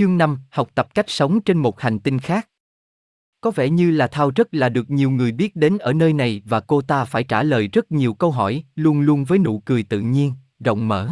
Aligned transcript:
Chương 0.00 0.18
5, 0.18 0.38
học 0.50 0.70
tập 0.74 0.94
cách 0.94 1.10
sống 1.10 1.40
trên 1.40 1.58
một 1.58 1.80
hành 1.80 1.98
tinh 1.98 2.18
khác. 2.18 2.48
Có 3.40 3.50
vẻ 3.50 3.70
như 3.70 3.90
là 3.90 4.06
Thao 4.06 4.30
rất 4.36 4.54
là 4.54 4.68
được 4.68 4.90
nhiều 4.90 5.10
người 5.10 5.32
biết 5.32 5.56
đến 5.56 5.78
ở 5.78 5.92
nơi 5.92 6.12
này 6.12 6.42
và 6.44 6.60
cô 6.60 6.82
ta 6.82 7.04
phải 7.04 7.24
trả 7.24 7.42
lời 7.42 7.68
rất 7.68 7.92
nhiều 7.92 8.14
câu 8.14 8.30
hỏi, 8.30 8.64
luôn 8.74 9.00
luôn 9.00 9.24
với 9.24 9.38
nụ 9.38 9.58
cười 9.58 9.82
tự 9.82 10.00
nhiên, 10.00 10.32
rộng 10.60 10.88
mở. 10.88 11.08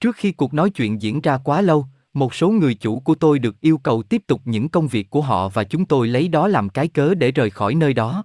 Trước 0.00 0.16
khi 0.16 0.32
cuộc 0.32 0.54
nói 0.54 0.70
chuyện 0.70 1.02
diễn 1.02 1.20
ra 1.20 1.38
quá 1.38 1.60
lâu, 1.60 1.86
một 2.12 2.34
số 2.34 2.50
người 2.50 2.74
chủ 2.74 3.00
của 3.00 3.14
tôi 3.14 3.38
được 3.38 3.60
yêu 3.60 3.78
cầu 3.78 4.02
tiếp 4.02 4.22
tục 4.26 4.40
những 4.44 4.68
công 4.68 4.88
việc 4.88 5.10
của 5.10 5.22
họ 5.22 5.48
và 5.48 5.64
chúng 5.64 5.84
tôi 5.84 6.08
lấy 6.08 6.28
đó 6.28 6.48
làm 6.48 6.68
cái 6.68 6.88
cớ 6.88 7.14
để 7.14 7.30
rời 7.30 7.50
khỏi 7.50 7.74
nơi 7.74 7.94
đó. 7.94 8.24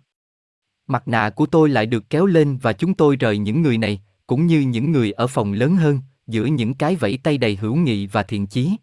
Mặt 0.87 1.07
nạ 1.07 1.29
của 1.29 1.45
tôi 1.45 1.69
lại 1.69 1.85
được 1.85 2.09
kéo 2.09 2.25
lên 2.25 2.57
và 2.57 2.73
chúng 2.73 2.93
tôi 2.93 3.15
rời 3.15 3.37
những 3.37 3.61
người 3.61 3.77
này, 3.77 4.01
cũng 4.27 4.47
như 4.47 4.59
những 4.59 4.91
người 4.91 5.11
ở 5.11 5.27
phòng 5.27 5.53
lớn 5.53 5.75
hơn, 5.75 5.99
giữa 6.27 6.45
những 6.45 6.73
cái 6.73 6.95
vẫy 6.95 7.19
tay 7.23 7.37
đầy 7.37 7.55
hữu 7.55 7.75
nghị 7.75 8.07
và 8.07 8.23
thiện 8.23 8.47
chí. 8.47 8.77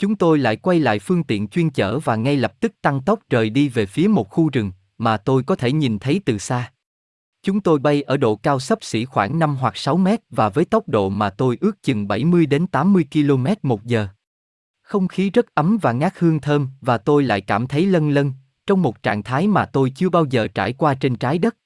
Chúng 0.00 0.16
tôi 0.16 0.38
lại 0.38 0.56
quay 0.56 0.80
lại 0.80 0.98
phương 0.98 1.22
tiện 1.22 1.48
chuyên 1.48 1.70
chở 1.70 1.98
và 1.98 2.16
ngay 2.16 2.36
lập 2.36 2.60
tức 2.60 2.72
tăng 2.82 3.00
tốc 3.02 3.20
rời 3.30 3.50
đi 3.50 3.68
về 3.68 3.86
phía 3.86 4.08
một 4.08 4.30
khu 4.30 4.50
rừng 4.52 4.72
mà 4.98 5.16
tôi 5.16 5.42
có 5.42 5.56
thể 5.56 5.72
nhìn 5.72 5.98
thấy 5.98 6.20
từ 6.24 6.38
xa. 6.38 6.72
Chúng 7.42 7.60
tôi 7.60 7.78
bay 7.78 8.02
ở 8.02 8.16
độ 8.16 8.36
cao 8.36 8.60
sấp 8.60 8.78
xỉ 8.82 9.04
khoảng 9.04 9.38
5 9.38 9.56
hoặc 9.56 9.76
6 9.76 9.96
mét 9.96 10.20
và 10.30 10.48
với 10.48 10.64
tốc 10.64 10.88
độ 10.88 11.08
mà 11.08 11.30
tôi 11.30 11.58
ước 11.60 11.82
chừng 11.82 12.08
70 12.08 12.46
đến 12.46 12.66
80 12.66 13.04
km 13.12 13.46
một 13.62 13.84
giờ. 13.84 14.08
Không 14.82 15.08
khí 15.08 15.30
rất 15.30 15.54
ấm 15.54 15.78
và 15.82 15.92
ngát 15.92 16.18
hương 16.18 16.40
thơm 16.40 16.68
và 16.80 16.98
tôi 16.98 17.22
lại 17.22 17.40
cảm 17.40 17.66
thấy 17.66 17.86
lân 17.86 18.10
lân, 18.10 18.32
trong 18.66 18.82
một 18.82 19.02
trạng 19.02 19.22
thái 19.22 19.48
mà 19.48 19.64
tôi 19.64 19.92
chưa 19.96 20.08
bao 20.08 20.24
giờ 20.30 20.48
trải 20.48 20.72
qua 20.72 20.94
trên 20.94 21.16
trái 21.16 21.38
đất. 21.38 21.56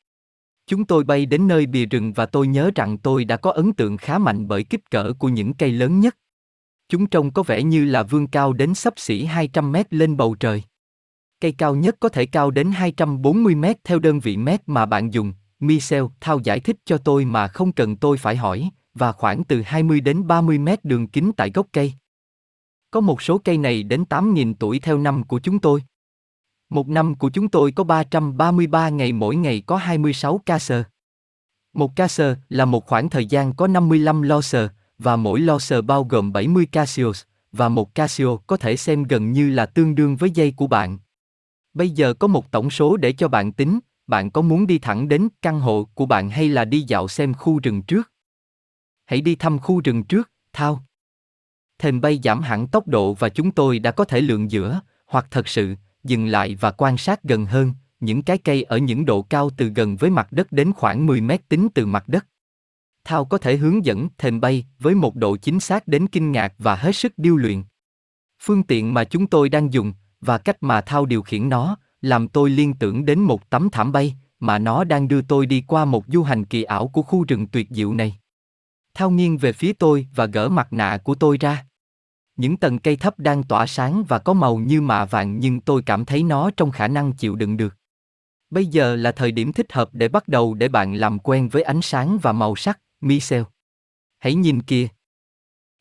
Chúng 0.66 0.84
tôi 0.84 1.04
bay 1.04 1.26
đến 1.26 1.48
nơi 1.48 1.66
bìa 1.66 1.86
rừng 1.86 2.12
và 2.12 2.26
tôi 2.26 2.46
nhớ 2.46 2.70
rằng 2.74 2.98
tôi 2.98 3.24
đã 3.24 3.36
có 3.36 3.50
ấn 3.50 3.72
tượng 3.72 3.96
khá 3.96 4.18
mạnh 4.18 4.48
bởi 4.48 4.64
kích 4.64 4.90
cỡ 4.90 5.12
của 5.18 5.28
những 5.28 5.54
cây 5.54 5.72
lớn 5.72 6.00
nhất. 6.00 6.16
Chúng 6.88 7.06
trông 7.06 7.30
có 7.30 7.42
vẻ 7.42 7.62
như 7.62 7.84
là 7.84 8.02
vươn 8.02 8.26
cao 8.26 8.52
đến 8.52 8.74
sấp 8.74 8.94
xỉ 8.96 9.24
200 9.24 9.72
mét 9.72 9.94
lên 9.94 10.16
bầu 10.16 10.34
trời. 10.40 10.62
Cây 11.40 11.52
cao 11.52 11.74
nhất 11.74 11.96
có 12.00 12.08
thể 12.08 12.26
cao 12.26 12.50
đến 12.50 12.70
240 12.70 13.54
mét 13.54 13.84
theo 13.84 13.98
đơn 13.98 14.20
vị 14.20 14.36
mét 14.36 14.62
mà 14.66 14.86
bạn 14.86 15.12
dùng, 15.12 15.32
Michel 15.60 16.04
Thao 16.20 16.38
giải 16.38 16.60
thích 16.60 16.76
cho 16.84 16.98
tôi 16.98 17.24
mà 17.24 17.48
không 17.48 17.72
cần 17.72 17.96
tôi 17.96 18.18
phải 18.18 18.36
hỏi, 18.36 18.70
và 18.94 19.12
khoảng 19.12 19.44
từ 19.44 19.62
20 19.62 20.00
đến 20.00 20.26
30 20.26 20.58
mét 20.58 20.84
đường 20.84 21.08
kính 21.08 21.32
tại 21.36 21.50
gốc 21.54 21.66
cây. 21.72 21.92
Có 22.90 23.00
một 23.00 23.22
số 23.22 23.38
cây 23.38 23.58
này 23.58 23.82
đến 23.82 24.04
8.000 24.08 24.54
tuổi 24.58 24.78
theo 24.78 24.98
năm 24.98 25.22
của 25.22 25.38
chúng 25.38 25.58
tôi. 25.58 25.82
Một 26.70 26.88
năm 26.88 27.14
của 27.14 27.30
chúng 27.30 27.48
tôi 27.48 27.72
có 27.72 27.84
333 27.84 28.88
ngày 28.88 29.12
mỗi 29.12 29.36
ngày 29.36 29.62
có 29.66 29.76
26 29.76 30.40
ca 30.46 30.58
sơ. 30.58 30.84
Một 31.74 31.96
ca 31.96 32.08
sơ 32.08 32.36
là 32.48 32.64
một 32.64 32.86
khoảng 32.86 33.10
thời 33.10 33.26
gian 33.26 33.54
có 33.54 33.66
55 33.66 34.22
lo 34.22 34.40
sờ, 34.40 34.68
và 34.98 35.16
mỗi 35.16 35.40
lo 35.40 35.58
sờ 35.58 35.82
bao 35.82 36.04
gồm 36.04 36.32
70 36.32 36.66
Casios, 36.66 37.22
và 37.52 37.68
một 37.68 37.94
Casio 37.94 38.36
có 38.36 38.56
thể 38.56 38.76
xem 38.76 39.02
gần 39.02 39.32
như 39.32 39.50
là 39.50 39.66
tương 39.66 39.94
đương 39.94 40.16
với 40.16 40.30
dây 40.30 40.52
của 40.56 40.66
bạn. 40.66 40.98
Bây 41.74 41.90
giờ 41.90 42.14
có 42.14 42.28
một 42.28 42.50
tổng 42.50 42.70
số 42.70 42.96
để 42.96 43.12
cho 43.12 43.28
bạn 43.28 43.52
tính, 43.52 43.78
bạn 44.06 44.30
có 44.30 44.42
muốn 44.42 44.66
đi 44.66 44.78
thẳng 44.78 45.08
đến 45.08 45.28
căn 45.42 45.60
hộ 45.60 45.88
của 45.94 46.06
bạn 46.06 46.30
hay 46.30 46.48
là 46.48 46.64
đi 46.64 46.80
dạo 46.80 47.08
xem 47.08 47.34
khu 47.34 47.60
rừng 47.62 47.82
trước? 47.82 48.12
Hãy 49.04 49.20
đi 49.20 49.34
thăm 49.34 49.58
khu 49.58 49.80
rừng 49.80 50.04
trước, 50.04 50.30
thao. 50.52 50.84
Thềm 51.78 52.00
bay 52.00 52.20
giảm 52.24 52.42
hẳn 52.42 52.66
tốc 52.66 52.88
độ 52.88 53.14
và 53.14 53.28
chúng 53.28 53.50
tôi 53.50 53.78
đã 53.78 53.90
có 53.90 54.04
thể 54.04 54.20
lượng 54.20 54.50
giữa, 54.50 54.80
hoặc 55.06 55.26
thật 55.30 55.48
sự, 55.48 55.74
dừng 56.04 56.26
lại 56.26 56.54
và 56.54 56.70
quan 56.70 56.96
sát 56.96 57.22
gần 57.22 57.46
hơn, 57.46 57.72
những 58.00 58.22
cái 58.22 58.38
cây 58.38 58.62
ở 58.62 58.76
những 58.78 59.04
độ 59.04 59.22
cao 59.22 59.50
từ 59.56 59.68
gần 59.68 59.96
với 59.96 60.10
mặt 60.10 60.32
đất 60.32 60.52
đến 60.52 60.72
khoảng 60.72 61.06
10 61.06 61.20
mét 61.20 61.48
tính 61.48 61.68
từ 61.74 61.86
mặt 61.86 62.08
đất. 62.08 62.26
Thao 63.04 63.24
có 63.24 63.38
thể 63.38 63.56
hướng 63.56 63.84
dẫn 63.84 64.08
thềm 64.18 64.40
bay 64.40 64.64
với 64.78 64.94
một 64.94 65.16
độ 65.16 65.36
chính 65.36 65.60
xác 65.60 65.88
đến 65.88 66.06
kinh 66.06 66.32
ngạc 66.32 66.54
và 66.58 66.74
hết 66.74 66.92
sức 66.92 67.12
điêu 67.16 67.36
luyện. 67.36 67.62
Phương 68.42 68.62
tiện 68.62 68.94
mà 68.94 69.04
chúng 69.04 69.26
tôi 69.26 69.48
đang 69.48 69.72
dùng 69.72 69.92
và 70.20 70.38
cách 70.38 70.56
mà 70.60 70.80
Thao 70.80 71.06
điều 71.06 71.22
khiển 71.22 71.48
nó 71.48 71.76
làm 72.00 72.28
tôi 72.28 72.50
liên 72.50 72.74
tưởng 72.74 73.04
đến 73.04 73.20
một 73.20 73.50
tấm 73.50 73.68
thảm 73.70 73.92
bay 73.92 74.14
mà 74.40 74.58
nó 74.58 74.84
đang 74.84 75.08
đưa 75.08 75.22
tôi 75.22 75.46
đi 75.46 75.64
qua 75.66 75.84
một 75.84 76.04
du 76.08 76.22
hành 76.22 76.44
kỳ 76.44 76.62
ảo 76.62 76.88
của 76.88 77.02
khu 77.02 77.24
rừng 77.28 77.46
tuyệt 77.46 77.68
diệu 77.70 77.94
này. 77.94 78.18
Thao 78.94 79.10
nghiêng 79.10 79.38
về 79.38 79.52
phía 79.52 79.72
tôi 79.72 80.06
và 80.14 80.26
gỡ 80.26 80.48
mặt 80.48 80.72
nạ 80.72 80.98
của 81.04 81.14
tôi 81.14 81.38
ra. 81.40 81.66
Những 82.36 82.56
tầng 82.56 82.78
cây 82.78 82.96
thấp 82.96 83.18
đang 83.18 83.42
tỏa 83.42 83.66
sáng 83.66 84.04
và 84.08 84.18
có 84.18 84.32
màu 84.32 84.56
như 84.56 84.80
mạ 84.80 85.04
vàng 85.04 85.38
nhưng 85.38 85.60
tôi 85.60 85.82
cảm 85.82 86.04
thấy 86.04 86.22
nó 86.22 86.50
trong 86.56 86.70
khả 86.70 86.88
năng 86.88 87.12
chịu 87.12 87.36
đựng 87.36 87.56
được. 87.56 87.76
Bây 88.50 88.66
giờ 88.66 88.96
là 88.96 89.12
thời 89.12 89.32
điểm 89.32 89.52
thích 89.52 89.72
hợp 89.72 89.88
để 89.92 90.08
bắt 90.08 90.28
đầu 90.28 90.54
để 90.54 90.68
bạn 90.68 90.94
làm 90.94 91.18
quen 91.18 91.48
với 91.48 91.62
ánh 91.62 91.82
sáng 91.82 92.18
và 92.22 92.32
màu 92.32 92.56
sắc, 92.56 92.80
Michel. 93.04 93.42
Hãy 94.18 94.34
nhìn 94.34 94.62
kìa. 94.62 94.88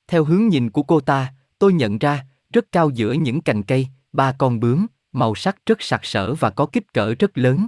Theo 0.08 0.24
hướng 0.24 0.48
nhìn 0.48 0.70
của 0.70 0.84
cô 0.84 1.00
ta, 1.00 1.34
tôi 1.60 1.74
nhận 1.74 1.98
ra, 1.98 2.26
rất 2.54 2.72
cao 2.72 2.90
giữa 2.90 3.12
những 3.12 3.42
cành 3.42 3.64
cây, 3.64 3.88
ba 4.14 4.32
con 4.32 4.60
bướm, 4.60 4.88
màu 5.12 5.36
sắc 5.36 5.66
rất 5.66 5.82
sặc 5.82 6.06
sỡ 6.06 6.34
và 6.34 6.50
có 6.50 6.66
kích 6.66 6.94
cỡ 6.94 7.16
rất 7.20 7.38
lớn. 7.38 7.68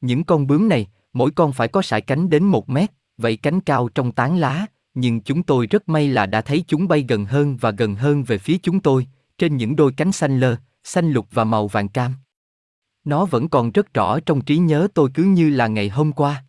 Những 0.00 0.24
con 0.24 0.46
bướm 0.46 0.68
này, 0.68 0.86
mỗi 1.12 1.30
con 1.30 1.52
phải 1.52 1.68
có 1.68 1.82
sải 1.82 2.00
cánh 2.00 2.30
đến 2.30 2.44
một 2.44 2.68
mét, 2.68 2.90
vậy 3.16 3.36
cánh 3.36 3.60
cao 3.60 3.88
trong 3.88 4.12
tán 4.12 4.36
lá, 4.36 4.66
nhưng 4.94 5.20
chúng 5.20 5.42
tôi 5.42 5.66
rất 5.66 5.88
may 5.88 6.08
là 6.08 6.26
đã 6.26 6.40
thấy 6.40 6.64
chúng 6.68 6.88
bay 6.88 7.04
gần 7.08 7.24
hơn 7.24 7.56
và 7.56 7.70
gần 7.70 7.94
hơn 7.94 8.24
về 8.24 8.38
phía 8.38 8.58
chúng 8.62 8.80
tôi, 8.80 9.06
trên 9.38 9.56
những 9.56 9.76
đôi 9.76 9.92
cánh 9.96 10.12
xanh 10.12 10.40
lơ, 10.40 10.56
xanh 10.84 11.10
lục 11.10 11.26
và 11.30 11.44
màu 11.44 11.68
vàng 11.68 11.88
cam. 11.88 12.14
Nó 13.04 13.24
vẫn 13.24 13.48
còn 13.48 13.70
rất 13.70 13.94
rõ 13.94 14.20
trong 14.20 14.40
trí 14.40 14.58
nhớ 14.58 14.88
tôi 14.94 15.10
cứ 15.14 15.22
như 15.24 15.50
là 15.50 15.66
ngày 15.66 15.88
hôm 15.88 16.12
qua. 16.12 16.44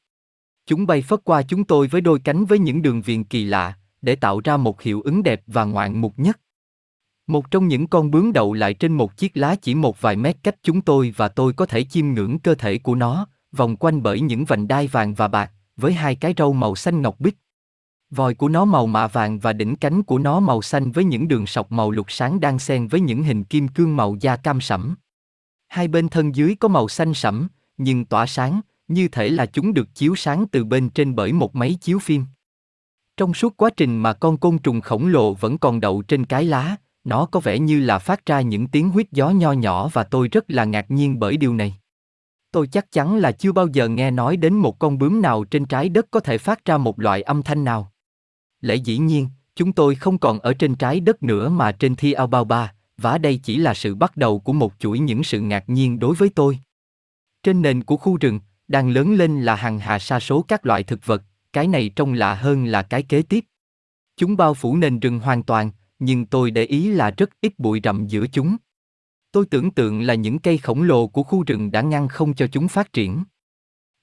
Chúng 0.69 0.87
bay 0.87 1.01
phất 1.01 1.19
qua 1.23 1.41
chúng 1.41 1.63
tôi 1.63 1.87
với 1.87 2.01
đôi 2.01 2.19
cánh 2.19 2.45
với 2.45 2.59
những 2.59 2.81
đường 2.81 3.01
viền 3.01 3.23
kỳ 3.23 3.45
lạ, 3.45 3.77
để 4.01 4.15
tạo 4.15 4.41
ra 4.43 4.57
một 4.57 4.81
hiệu 4.81 5.01
ứng 5.01 5.23
đẹp 5.23 5.41
và 5.47 5.63
ngoạn 5.63 6.01
mục 6.01 6.13
nhất. 6.17 6.39
Một 7.27 7.51
trong 7.51 7.67
những 7.67 7.87
con 7.87 8.11
bướm 8.11 8.33
đậu 8.33 8.53
lại 8.53 8.73
trên 8.73 8.93
một 8.93 9.17
chiếc 9.17 9.37
lá 9.37 9.55
chỉ 9.61 9.75
một 9.75 10.01
vài 10.01 10.15
mét 10.15 10.37
cách 10.43 10.55
chúng 10.63 10.81
tôi 10.81 11.13
và 11.17 11.27
tôi 11.27 11.53
có 11.53 11.65
thể 11.65 11.83
chiêm 11.83 12.07
ngưỡng 12.07 12.39
cơ 12.39 12.55
thể 12.55 12.77
của 12.77 12.95
nó, 12.95 13.27
vòng 13.51 13.75
quanh 13.75 14.03
bởi 14.03 14.21
những 14.21 14.45
vành 14.45 14.67
đai 14.67 14.87
vàng 14.87 15.13
và 15.13 15.27
bạc, 15.27 15.51
với 15.77 15.93
hai 15.93 16.15
cái 16.15 16.33
râu 16.37 16.53
màu 16.53 16.75
xanh 16.75 17.01
ngọc 17.01 17.19
bích. 17.19 17.37
Vòi 18.09 18.35
của 18.35 18.49
nó 18.49 18.65
màu 18.65 18.87
mạ 18.87 19.07
vàng 19.07 19.39
và 19.39 19.53
đỉnh 19.53 19.75
cánh 19.75 20.03
của 20.03 20.17
nó 20.17 20.39
màu 20.39 20.61
xanh 20.61 20.91
với 20.91 21.03
những 21.03 21.27
đường 21.27 21.47
sọc 21.47 21.71
màu 21.71 21.91
lục 21.91 22.11
sáng 22.11 22.39
đang 22.39 22.59
xen 22.59 22.87
với 22.87 23.01
những 23.01 23.23
hình 23.23 23.43
kim 23.43 23.67
cương 23.67 23.95
màu 23.95 24.15
da 24.19 24.35
cam 24.35 24.61
sẫm. 24.61 24.95
Hai 25.67 25.87
bên 25.87 26.09
thân 26.09 26.35
dưới 26.35 26.55
có 26.55 26.67
màu 26.67 26.87
xanh 26.87 27.13
sẫm, 27.13 27.47
nhưng 27.77 28.05
tỏa 28.05 28.25
sáng, 28.25 28.61
như 28.89 29.07
thể 29.07 29.29
là 29.29 29.45
chúng 29.45 29.73
được 29.73 29.95
chiếu 29.95 30.15
sáng 30.15 30.45
từ 30.51 30.63
bên 30.63 30.89
trên 30.89 31.15
bởi 31.15 31.33
một 31.33 31.55
máy 31.55 31.77
chiếu 31.81 31.99
phim. 31.99 32.25
Trong 33.17 33.33
suốt 33.33 33.57
quá 33.57 33.69
trình 33.77 33.97
mà 33.97 34.13
con 34.13 34.37
côn 34.37 34.57
trùng 34.57 34.81
khổng 34.81 35.07
lồ 35.07 35.33
vẫn 35.33 35.57
còn 35.57 35.79
đậu 35.79 36.01
trên 36.01 36.25
cái 36.25 36.45
lá, 36.45 36.75
nó 37.03 37.25
có 37.25 37.39
vẻ 37.39 37.59
như 37.59 37.79
là 37.79 37.99
phát 37.99 38.25
ra 38.25 38.41
những 38.41 38.67
tiếng 38.67 38.89
huyết 38.89 39.11
gió 39.11 39.29
nho 39.29 39.51
nhỏ 39.51 39.89
và 39.93 40.03
tôi 40.03 40.27
rất 40.27 40.45
là 40.47 40.65
ngạc 40.65 40.91
nhiên 40.91 41.19
bởi 41.19 41.37
điều 41.37 41.53
này. 41.53 41.75
Tôi 42.51 42.67
chắc 42.67 42.91
chắn 42.91 43.17
là 43.17 43.31
chưa 43.31 43.51
bao 43.51 43.67
giờ 43.67 43.87
nghe 43.87 44.11
nói 44.11 44.37
đến 44.37 44.53
một 44.53 44.79
con 44.79 44.97
bướm 44.97 45.21
nào 45.21 45.43
trên 45.43 45.65
trái 45.65 45.89
đất 45.89 46.05
có 46.11 46.19
thể 46.19 46.37
phát 46.37 46.65
ra 46.65 46.77
một 46.77 46.99
loại 46.99 47.21
âm 47.21 47.43
thanh 47.43 47.63
nào. 47.63 47.91
Lẽ 48.61 48.75
dĩ 48.75 48.97
nhiên, 48.97 49.27
chúng 49.55 49.73
tôi 49.73 49.95
không 49.95 50.17
còn 50.17 50.39
ở 50.39 50.53
trên 50.53 50.75
trái 50.75 50.99
đất 50.99 51.23
nữa 51.23 51.49
mà 51.49 51.71
trên 51.71 51.95
Thi 51.95 52.13
ba, 52.49 52.73
và 52.97 53.17
đây 53.17 53.39
chỉ 53.43 53.57
là 53.57 53.73
sự 53.73 53.95
bắt 53.95 54.17
đầu 54.17 54.39
của 54.39 54.53
một 54.53 54.73
chuỗi 54.79 54.99
những 54.99 55.23
sự 55.23 55.39
ngạc 55.39 55.69
nhiên 55.69 55.99
đối 55.99 56.15
với 56.15 56.29
tôi. 56.29 56.59
Trên 57.43 57.61
nền 57.61 57.83
của 57.83 57.97
khu 57.97 58.17
rừng, 58.17 58.39
đang 58.69 58.89
lớn 58.89 59.13
lên 59.13 59.41
là 59.41 59.55
hàng 59.55 59.79
hà 59.79 59.99
sa 59.99 60.19
số 60.19 60.41
các 60.41 60.65
loại 60.65 60.83
thực 60.83 61.05
vật, 61.05 61.23
cái 61.53 61.67
này 61.67 61.89
trông 61.95 62.13
lạ 62.13 62.35
hơn 62.35 62.65
là 62.65 62.81
cái 62.81 63.03
kế 63.03 63.21
tiếp. 63.21 63.45
Chúng 64.17 64.37
bao 64.37 64.53
phủ 64.53 64.77
nền 64.77 64.99
rừng 64.99 65.19
hoàn 65.19 65.43
toàn, 65.43 65.71
nhưng 65.99 66.25
tôi 66.25 66.51
để 66.51 66.63
ý 66.63 66.91
là 66.91 67.11
rất 67.11 67.29
ít 67.41 67.59
bụi 67.59 67.81
rậm 67.83 68.07
giữa 68.07 68.27
chúng. 68.27 68.57
Tôi 69.31 69.45
tưởng 69.45 69.71
tượng 69.71 70.01
là 70.01 70.13
những 70.13 70.39
cây 70.39 70.57
khổng 70.57 70.83
lồ 70.83 71.07
của 71.07 71.23
khu 71.23 71.43
rừng 71.43 71.71
đã 71.71 71.81
ngăn 71.81 72.07
không 72.07 72.33
cho 72.33 72.47
chúng 72.47 72.67
phát 72.67 72.93
triển. 72.93 73.23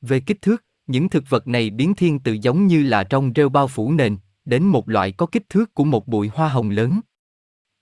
Về 0.00 0.20
kích 0.20 0.42
thước, 0.42 0.64
những 0.86 1.08
thực 1.08 1.24
vật 1.28 1.48
này 1.48 1.70
biến 1.70 1.94
thiên 1.94 2.18
từ 2.18 2.32
giống 2.32 2.66
như 2.66 2.82
là 2.82 3.04
trong 3.04 3.32
rêu 3.36 3.48
bao 3.48 3.68
phủ 3.68 3.92
nền, 3.92 4.16
đến 4.44 4.62
một 4.62 4.88
loại 4.88 5.12
có 5.12 5.26
kích 5.26 5.48
thước 5.48 5.74
của 5.74 5.84
một 5.84 6.08
bụi 6.08 6.30
hoa 6.34 6.48
hồng 6.48 6.70
lớn. 6.70 7.00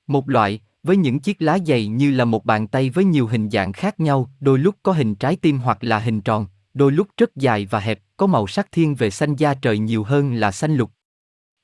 Một 0.07 0.29
loại, 0.29 0.61
với 0.83 0.97
những 0.97 1.21
chiếc 1.21 1.43
lá 1.43 1.59
dày 1.67 1.87
như 1.87 2.11
là 2.11 2.25
một 2.25 2.45
bàn 2.45 2.67
tay 2.67 2.91
với 2.91 3.05
nhiều 3.05 3.27
hình 3.27 3.51
dạng 3.51 3.73
khác 3.73 4.01
nhau, 4.01 4.31
đôi 4.41 4.59
lúc 4.59 4.75
có 4.83 4.93
hình 4.93 5.15
trái 5.15 5.37
tim 5.37 5.59
hoặc 5.59 5.85
là 5.85 5.99
hình 5.99 6.21
tròn, 6.21 6.47
đôi 6.75 6.93
lúc 6.93 7.09
rất 7.17 7.37
dài 7.37 7.67
và 7.67 7.81
hẹp, 7.81 8.01
có 8.17 8.27
màu 8.27 8.47
sắc 8.47 8.73
thiên 8.73 8.95
về 8.95 9.11
xanh 9.11 9.37
da 9.37 9.55
trời 9.55 9.79
nhiều 9.79 10.05
hơn 10.05 10.35
là 10.35 10.53
xanh 10.53 10.77
lục. 10.77 10.91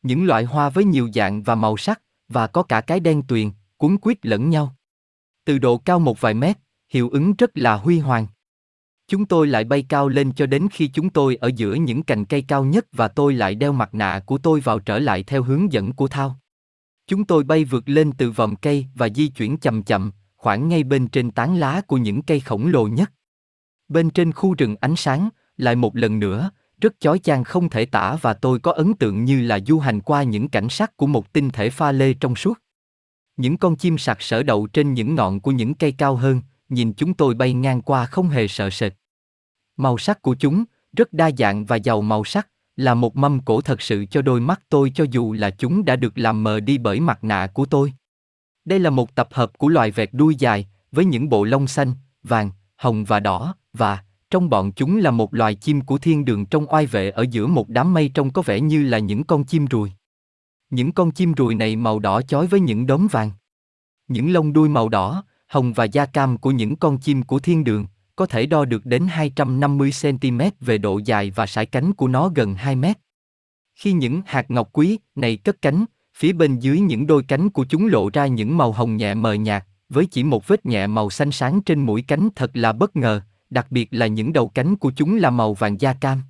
Những 0.03 0.25
loại 0.25 0.45
hoa 0.45 0.71
với 0.71 0.85
nhiều 0.85 1.09
dạng 1.15 1.43
và 1.43 1.55
màu 1.55 1.77
sắc, 1.77 2.03
và 2.29 2.47
có 2.47 2.63
cả 2.63 2.81
cái 2.81 3.01
đen 3.01 3.23
tuyền, 3.29 3.51
cuốn 3.77 3.99
quýt 3.99 4.27
lẫn 4.27 4.51
nhau. 4.51 4.77
Từ 5.45 5.59
độ 5.59 5.79
cao 5.79 5.99
một 5.99 6.21
vài 6.21 6.35
mét, 6.35 6.59
hiệu 6.89 7.11
ứng 7.11 7.35
rất 7.35 7.51
là 7.55 7.75
huy 7.75 7.99
hoàng. 7.99 8.27
Chúng 9.09 9.27
tôi 9.27 9.47
lại 9.47 9.65
bay 9.65 9.85
cao 9.89 10.09
lên 10.09 10.33
cho 10.33 10.47
đến 10.47 10.69
khi 10.73 10.89
chúng 10.89 11.11
tôi 11.11 11.37
ở 11.37 11.51
giữa 11.57 11.75
những 11.75 12.03
cành 12.03 12.25
cây 12.25 12.45
cao 12.49 12.65
nhất 12.65 12.87
và 12.93 13.09
tôi 13.09 13.35
lại 13.35 13.55
đeo 13.55 13.73
mặt 13.73 13.95
nạ 13.95 14.21
của 14.27 14.39
tôi 14.39 14.61
vào 14.61 14.79
trở 14.79 14.99
lại 14.99 15.23
theo 15.23 15.43
hướng 15.43 15.73
dẫn 15.73 15.93
của 15.93 16.09
Thao. 16.09 16.37
Chúng 17.07 17.25
tôi 17.25 17.45
bay 17.45 17.65
vượt 17.65 17.89
lên 17.89 18.13
từ 18.13 18.31
vòng 18.31 18.57
cây 18.57 18.87
và 18.95 19.09
di 19.09 19.29
chuyển 19.29 19.57
chậm 19.57 19.83
chậm, 19.83 20.13
khoảng 20.37 20.69
ngay 20.69 20.85
bên 20.85 21.09
trên 21.09 21.31
tán 21.31 21.57
lá 21.57 21.81
của 21.87 21.97
những 21.97 22.23
cây 22.23 22.41
khổng 22.41 22.67
lồ 22.67 22.87
nhất. 22.87 23.13
Bên 23.91 24.11
trên 24.11 24.33
khu 24.33 24.55
rừng 24.55 24.77
ánh 24.81 24.97
sáng, 24.97 25.29
lại 25.57 25.77
một 25.77 25.97
lần 25.97 26.19
nữa, 26.19 26.51
rất 26.81 27.01
chói 27.01 27.19
chang 27.19 27.45
không 27.45 27.69
thể 27.69 27.85
tả 27.85 28.17
và 28.21 28.35
tôi 28.35 28.59
có 28.59 28.73
ấn 28.73 28.95
tượng 28.95 29.25
như 29.25 29.41
là 29.43 29.59
du 29.67 29.79
hành 29.79 30.01
qua 30.01 30.23
những 30.23 30.49
cảnh 30.49 30.69
sắc 30.69 30.97
của 30.97 31.07
một 31.07 31.33
tinh 31.33 31.51
thể 31.51 31.71
pha 31.71 31.93
lê 31.93 32.15
trong 32.15 32.37
suốt. 32.37 32.59
Những 33.37 33.57
con 33.57 33.77
chim 33.77 33.99
sặc 33.99 34.23
sỡ 34.23 34.43
đậu 34.43 34.67
trên 34.67 34.95
những 34.95 35.15
ngọn 35.15 35.41
của 35.41 35.51
những 35.51 35.75
cây 35.75 35.93
cao 35.93 36.17
hơn, 36.17 36.41
nhìn 36.69 36.93
chúng 36.93 37.15
tôi 37.15 37.35
bay 37.35 37.53
ngang 37.53 37.83
qua 37.83 38.07
không 38.07 38.29
hề 38.29 38.49
sợ 38.49 38.71
sệt. 38.71 38.93
Màu 39.77 39.99
sắc 39.99 40.23
của 40.23 40.35
chúng, 40.35 40.65
rất 40.97 41.13
đa 41.13 41.31
dạng 41.39 41.65
và 41.65 41.77
giàu 41.77 42.03
màu 42.03 42.25
sắc, 42.25 42.49
là 42.77 42.95
một 42.95 43.17
mâm 43.17 43.41
cổ 43.41 43.61
thật 43.61 43.83
sự 43.83 44.05
cho 44.11 44.23
đôi 44.23 44.41
mắt 44.41 44.61
tôi 44.69 44.93
cho 44.95 45.05
dù 45.11 45.33
là 45.33 45.51
chúng 45.51 45.85
đã 45.85 45.97
được 45.97 46.19
làm 46.19 46.43
mờ 46.43 46.61
đi 46.61 46.79
bởi 46.79 47.01
mặt 47.01 47.25
nạ 47.25 47.47
của 47.55 47.65
tôi. 47.65 47.93
Đây 48.65 48.79
là 48.79 48.91
một 48.91 49.15
tập 49.15 49.29
hợp 49.33 49.59
của 49.59 49.69
loài 49.69 49.91
vẹt 49.91 50.09
đuôi 50.13 50.35
dài, 50.39 50.69
với 50.93 51.05
những 51.05 51.29
bộ 51.29 51.45
lông 51.45 51.67
xanh, 51.67 51.93
vàng, 52.23 52.51
hồng 52.81 53.05
và 53.05 53.21
đỏ, 53.21 53.55
và, 53.73 53.99
trong 54.31 54.51
bọn 54.51 54.73
chúng 54.73 54.97
là 54.97 55.11
một 55.11 55.35
loài 55.35 55.55
chim 55.55 55.81
của 55.81 55.99
thiên 55.99 56.25
đường 56.25 56.47
trong 56.47 56.67
oai 56.73 56.87
vệ 56.87 57.11
ở 57.11 57.25
giữa 57.31 57.47
một 57.47 57.69
đám 57.69 57.95
mây 57.95 58.11
trông 58.15 58.31
có 58.31 58.43
vẻ 58.43 58.61
như 58.61 58.83
là 58.83 58.99
những 58.99 59.25
con 59.25 59.45
chim 59.45 59.67
ruồi. 59.67 59.93
Những 60.71 60.93
con 60.93 61.11
chim 61.11 61.33
ruồi 61.33 61.55
này 61.55 61.77
màu 61.77 61.99
đỏ 61.99 62.23
chói 62.23 62.47
với 62.47 62.61
những 62.61 62.87
đốm 62.87 63.07
vàng. 63.11 63.31
Những 64.09 64.33
lông 64.33 64.53
đuôi 64.53 64.69
màu 64.69 64.89
đỏ, 64.89 65.25
hồng 65.49 65.73
và 65.73 65.85
da 65.85 66.07
cam 66.07 66.39
của 66.39 66.51
những 66.51 66.77
con 66.77 66.99
chim 66.99 67.23
của 67.23 67.39
thiên 67.39 67.65
đường, 67.65 67.87
có 68.17 68.27
thể 68.27 68.47
đo 68.47 68.65
được 68.65 68.87
đến 68.87 69.07
250cm 69.07 70.51
về 70.61 70.79
độ 70.79 71.01
dài 71.05 71.31
và 71.31 71.47
sải 71.47 71.67
cánh 71.67 71.93
của 71.93 72.09
nó 72.09 72.31
gần 72.35 72.55
2 72.55 72.77
mét. 72.77 72.99
Khi 73.75 73.93
những 73.93 74.23
hạt 74.27 74.51
ngọc 74.51 74.69
quý 74.73 74.99
này 75.15 75.37
cất 75.37 75.63
cánh, 75.63 75.85
phía 76.15 76.33
bên 76.33 76.59
dưới 76.59 76.81
những 76.81 77.07
đôi 77.07 77.23
cánh 77.23 77.51
của 77.51 77.65
chúng 77.65 77.87
lộ 77.87 78.11
ra 78.13 78.27
những 78.27 78.57
màu 78.57 78.73
hồng 78.73 78.97
nhẹ 78.97 79.15
mờ 79.15 79.33
nhạt, 79.33 79.67
với 79.91 80.07
chỉ 80.07 80.25
một 80.25 80.49
vết 80.49 80.67
nhẹ 80.67 80.87
màu 80.87 81.11
xanh 81.11 81.33
sáng 81.33 81.61
trên 81.63 81.87
mũi 81.87 82.03
cánh 82.03 82.29
thật 82.35 82.51
là 82.55 82.73
bất 82.73 82.97
ngờ, 82.97 83.21
đặc 83.51 83.67
biệt 83.71 83.89
là 83.91 84.07
những 84.07 84.33
đầu 84.33 84.49
cánh 84.49 84.77
của 84.77 84.93
chúng 84.97 85.17
là 85.17 85.31
màu 85.31 85.55
vàng 85.55 85.81
da 85.81 85.93
cam. 85.93 86.23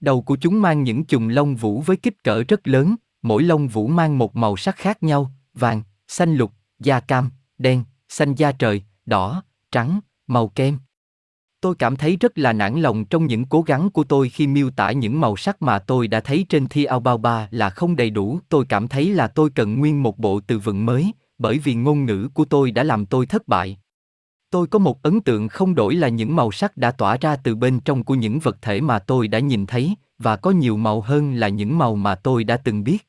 Đầu 0.00 0.22
của 0.22 0.36
chúng 0.36 0.60
mang 0.60 0.82
những 0.82 1.04
chùm 1.04 1.28
lông 1.28 1.56
vũ 1.56 1.80
với 1.80 1.96
kích 1.96 2.24
cỡ 2.24 2.42
rất 2.48 2.68
lớn, 2.68 2.96
mỗi 3.22 3.42
lông 3.42 3.68
vũ 3.68 3.86
mang 3.88 4.18
một 4.18 4.36
màu 4.36 4.56
sắc 4.56 4.76
khác 4.76 5.02
nhau, 5.02 5.30
vàng, 5.54 5.82
xanh 6.08 6.34
lục, 6.34 6.52
da 6.78 7.00
cam, 7.00 7.30
đen, 7.58 7.84
xanh 8.08 8.34
da 8.34 8.52
trời, 8.52 8.82
đỏ, 9.06 9.42
trắng, 9.70 10.00
màu 10.26 10.48
kem. 10.48 10.78
Tôi 11.60 11.74
cảm 11.74 11.96
thấy 11.96 12.16
rất 12.16 12.38
là 12.38 12.52
nản 12.52 12.80
lòng 12.80 13.04
trong 13.04 13.26
những 13.26 13.44
cố 13.44 13.62
gắng 13.62 13.90
của 13.90 14.04
tôi 14.04 14.28
khi 14.28 14.46
miêu 14.46 14.70
tả 14.70 14.92
những 14.92 15.20
màu 15.20 15.36
sắc 15.36 15.62
mà 15.62 15.78
tôi 15.78 16.08
đã 16.08 16.20
thấy 16.20 16.46
trên 16.48 16.66
thi 16.66 16.84
Alibaba 16.84 17.48
là 17.50 17.70
không 17.70 17.96
đầy 17.96 18.10
đủ. 18.10 18.40
Tôi 18.48 18.64
cảm 18.68 18.88
thấy 18.88 19.14
là 19.14 19.26
tôi 19.26 19.50
cần 19.50 19.78
nguyên 19.78 20.02
một 20.02 20.18
bộ 20.18 20.40
từ 20.46 20.58
vựng 20.58 20.86
mới, 20.86 21.12
bởi 21.42 21.58
vì 21.58 21.74
ngôn 21.74 22.04
ngữ 22.04 22.28
của 22.34 22.44
tôi 22.44 22.70
đã 22.70 22.82
làm 22.82 23.06
tôi 23.06 23.26
thất 23.26 23.48
bại. 23.48 23.78
Tôi 24.50 24.66
có 24.66 24.78
một 24.78 25.02
ấn 25.02 25.20
tượng 25.20 25.48
không 25.48 25.74
đổi 25.74 25.94
là 25.94 26.08
những 26.08 26.36
màu 26.36 26.52
sắc 26.52 26.76
đã 26.76 26.90
tỏa 26.90 27.16
ra 27.16 27.36
từ 27.36 27.54
bên 27.54 27.80
trong 27.80 28.04
của 28.04 28.14
những 28.14 28.38
vật 28.38 28.56
thể 28.62 28.80
mà 28.80 28.98
tôi 28.98 29.28
đã 29.28 29.38
nhìn 29.38 29.66
thấy, 29.66 29.94
và 30.18 30.36
có 30.36 30.50
nhiều 30.50 30.76
màu 30.76 31.00
hơn 31.00 31.34
là 31.34 31.48
những 31.48 31.78
màu 31.78 31.96
mà 31.96 32.14
tôi 32.14 32.44
đã 32.44 32.56
từng 32.56 32.84
biết. 32.84 33.08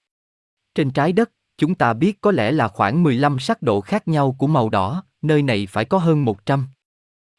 Trên 0.75 0.91
trái 0.91 1.11
đất, 1.11 1.31
chúng 1.57 1.75
ta 1.75 1.93
biết 1.93 2.21
có 2.21 2.31
lẽ 2.31 2.51
là 2.51 2.67
khoảng 2.67 3.03
15 3.03 3.39
sắc 3.39 3.61
độ 3.61 3.81
khác 3.81 4.07
nhau 4.07 4.35
của 4.37 4.47
màu 4.47 4.69
đỏ, 4.69 5.03
nơi 5.21 5.41
này 5.41 5.67
phải 5.69 5.85
có 5.85 5.97
hơn 5.97 6.25
100. 6.25 6.67